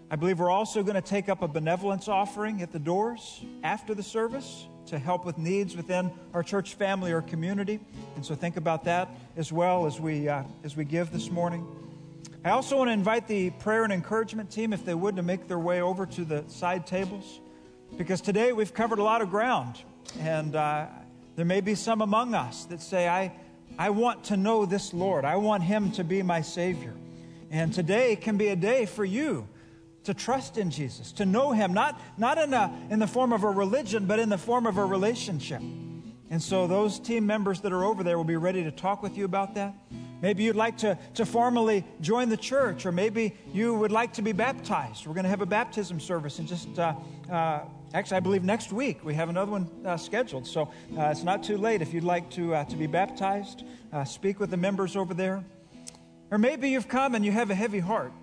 I 0.09 0.17
believe 0.17 0.39
we're 0.39 0.49
also 0.49 0.83
going 0.83 0.95
to 0.95 1.01
take 1.01 1.29
up 1.29 1.41
a 1.41 1.47
benevolence 1.47 2.09
offering 2.09 2.61
at 2.61 2.73
the 2.73 2.79
doors 2.79 3.41
after 3.63 3.95
the 3.95 4.03
service 4.03 4.67
to 4.87 4.99
help 4.99 5.25
with 5.25 5.37
needs 5.37 5.77
within 5.77 6.11
our 6.33 6.43
church 6.43 6.75
family 6.75 7.13
or 7.13 7.21
community. 7.21 7.79
And 8.17 8.25
so 8.25 8.35
think 8.35 8.57
about 8.57 8.83
that 8.83 9.07
as 9.37 9.53
well 9.53 9.85
as 9.85 10.01
we, 10.01 10.27
uh, 10.27 10.43
as 10.65 10.75
we 10.75 10.83
give 10.83 11.11
this 11.11 11.29
morning. 11.29 11.65
I 12.43 12.49
also 12.49 12.75
want 12.77 12.89
to 12.89 12.93
invite 12.93 13.27
the 13.27 13.51
prayer 13.51 13.85
and 13.85 13.93
encouragement 13.93 14.51
team, 14.51 14.73
if 14.73 14.83
they 14.83 14.95
would, 14.95 15.15
to 15.15 15.21
make 15.21 15.47
their 15.47 15.59
way 15.59 15.81
over 15.81 16.05
to 16.07 16.25
the 16.25 16.43
side 16.47 16.85
tables. 16.85 17.39
Because 17.97 18.21
today 18.21 18.53
we've 18.53 18.73
covered 18.73 18.99
a 18.99 19.03
lot 19.03 19.21
of 19.21 19.29
ground. 19.29 19.75
And 20.19 20.55
uh, 20.55 20.87
there 21.35 21.45
may 21.45 21.61
be 21.61 21.75
some 21.75 22.01
among 22.01 22.33
us 22.33 22.65
that 22.65 22.81
say, 22.81 23.07
I, 23.07 23.33
I 23.77 23.89
want 23.89 24.25
to 24.25 24.37
know 24.37 24.65
this 24.65 24.93
Lord. 24.93 25.25
I 25.25 25.35
want 25.37 25.63
Him 25.63 25.91
to 25.93 26.03
be 26.03 26.21
my 26.23 26.41
Savior. 26.41 26.93
And 27.49 27.73
today 27.73 28.15
can 28.15 28.37
be 28.37 28.47
a 28.47 28.55
day 28.55 28.85
for 28.85 29.05
you 29.05 29.47
to 30.03 30.13
trust 30.13 30.57
in 30.57 30.71
Jesus, 30.71 31.11
to 31.13 31.25
know 31.25 31.51
Him, 31.51 31.73
not, 31.73 31.99
not 32.17 32.37
in, 32.37 32.53
a, 32.53 32.73
in 32.89 32.99
the 32.99 33.07
form 33.07 33.33
of 33.33 33.43
a 33.43 33.49
religion, 33.49 34.05
but 34.07 34.19
in 34.19 34.29
the 34.29 34.37
form 34.37 34.65
of 34.65 34.77
a 34.77 34.85
relationship. 34.85 35.61
And 36.29 36.41
so 36.41 36.65
those 36.65 36.97
team 36.97 37.25
members 37.25 37.61
that 37.61 37.73
are 37.73 37.83
over 37.83 38.03
there 38.03 38.17
will 38.17 38.23
be 38.23 38.37
ready 38.37 38.63
to 38.63 38.71
talk 38.71 39.03
with 39.03 39.17
you 39.17 39.25
about 39.25 39.55
that. 39.55 39.75
Maybe 40.21 40.43
you'd 40.43 40.55
like 40.55 40.77
to, 40.77 40.97
to 41.15 41.25
formally 41.25 41.83
join 41.99 42.29
the 42.29 42.37
church, 42.37 42.85
or 42.85 42.91
maybe 42.91 43.35
you 43.53 43.73
would 43.73 43.91
like 43.91 44.13
to 44.13 44.21
be 44.21 44.31
baptized. 44.31 45.07
We're 45.07 45.13
going 45.13 45.23
to 45.23 45.29
have 45.29 45.41
a 45.41 45.47
baptism 45.47 45.99
service 45.99 46.37
in 46.37 46.45
just, 46.45 46.77
uh, 46.77 46.93
uh, 47.29 47.61
actually, 47.93 48.17
I 48.17 48.19
believe 48.19 48.43
next 48.43 48.71
week. 48.71 49.03
We 49.03 49.15
have 49.15 49.29
another 49.29 49.51
one 49.51 49.69
uh, 49.83 49.97
scheduled. 49.97 50.45
So 50.45 50.63
uh, 50.97 51.05
it's 51.05 51.23
not 51.23 51.43
too 51.43 51.57
late 51.57 51.81
if 51.81 51.93
you'd 51.93 52.03
like 52.03 52.29
to, 52.31 52.53
uh, 52.53 52.65
to 52.65 52.75
be 52.75 52.85
baptized. 52.85 53.63
Uh, 53.91 54.03
speak 54.03 54.39
with 54.39 54.51
the 54.51 54.57
members 54.57 54.95
over 54.95 55.13
there. 55.13 55.43
Or 56.29 56.37
maybe 56.37 56.69
you've 56.69 56.87
come 56.87 57.15
and 57.15 57.25
you 57.25 57.31
have 57.31 57.49
a 57.49 57.55
heavy 57.55 57.79
heart 57.79 58.13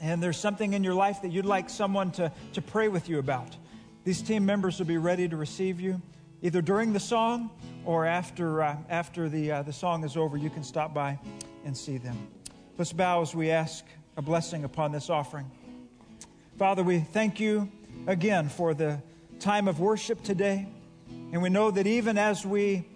and 0.00 0.22
there's 0.22 0.38
something 0.38 0.74
in 0.74 0.84
your 0.84 0.94
life 0.94 1.22
that 1.22 1.32
you'd 1.32 1.46
like 1.46 1.68
someone 1.68 2.10
to, 2.12 2.32
to 2.52 2.62
pray 2.62 2.88
with 2.88 3.08
you 3.08 3.18
about. 3.18 3.56
These 4.04 4.22
team 4.22 4.46
members 4.46 4.78
will 4.78 4.86
be 4.86 4.96
ready 4.96 5.28
to 5.28 5.36
receive 5.36 5.80
you 5.80 6.00
either 6.42 6.62
during 6.62 6.92
the 6.92 7.00
song 7.00 7.50
or 7.84 8.06
after, 8.06 8.62
uh, 8.62 8.76
after 8.88 9.28
the, 9.28 9.52
uh, 9.52 9.62
the 9.62 9.72
song 9.72 10.04
is 10.04 10.16
over. 10.16 10.36
You 10.36 10.50
can 10.50 10.62
stop 10.62 10.94
by 10.94 11.18
and 11.64 11.76
see 11.76 11.98
them. 11.98 12.28
Let's 12.76 12.92
bow 12.92 13.22
as 13.22 13.34
we 13.34 13.50
ask 13.50 13.84
a 14.16 14.22
blessing 14.22 14.64
upon 14.64 14.92
this 14.92 15.10
offering. 15.10 15.50
Father, 16.58 16.82
we 16.82 17.00
thank 17.00 17.40
you 17.40 17.70
again 18.06 18.48
for 18.48 18.74
the 18.74 19.02
time 19.40 19.68
of 19.68 19.80
worship 19.80 20.22
today. 20.22 20.66
And 21.32 21.42
we 21.42 21.48
know 21.48 21.70
that 21.70 21.86
even 21.86 22.18
as 22.18 22.44
we 22.44 22.86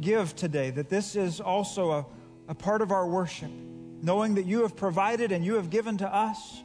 give 0.00 0.34
today, 0.36 0.70
that 0.70 0.88
this 0.88 1.16
is 1.16 1.40
also 1.40 1.90
a, 1.90 2.06
a 2.48 2.54
part 2.54 2.82
of 2.82 2.92
our 2.92 3.06
worship 3.06 3.50
knowing 4.02 4.34
that 4.34 4.46
you 4.46 4.62
have 4.62 4.76
provided 4.76 5.32
and 5.32 5.44
you 5.44 5.54
have 5.54 5.70
given 5.70 5.98
to 5.98 6.14
us, 6.14 6.62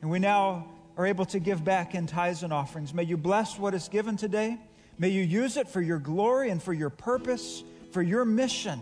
and 0.00 0.10
we 0.10 0.18
now 0.18 0.66
are 0.96 1.06
able 1.06 1.24
to 1.24 1.38
give 1.38 1.64
back 1.64 1.94
in 1.94 2.06
tithes 2.06 2.42
and 2.42 2.52
offerings. 2.52 2.92
May 2.92 3.04
you 3.04 3.16
bless 3.16 3.58
what 3.58 3.74
is 3.74 3.88
given 3.88 4.16
today. 4.16 4.58
May 5.02 5.08
you 5.08 5.22
use 5.24 5.56
it 5.56 5.66
for 5.66 5.80
your 5.80 5.98
glory 5.98 6.50
and 6.50 6.62
for 6.62 6.72
your 6.72 6.88
purpose, 6.88 7.64
for 7.90 8.02
your 8.02 8.24
mission 8.24 8.80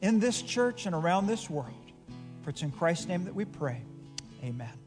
in 0.00 0.18
this 0.18 0.40
church 0.40 0.86
and 0.86 0.94
around 0.94 1.26
this 1.26 1.50
world. 1.50 1.74
For 2.42 2.48
it's 2.48 2.62
in 2.62 2.70
Christ's 2.70 3.06
name 3.06 3.24
that 3.24 3.34
we 3.34 3.44
pray. 3.44 3.82
Amen. 4.42 4.81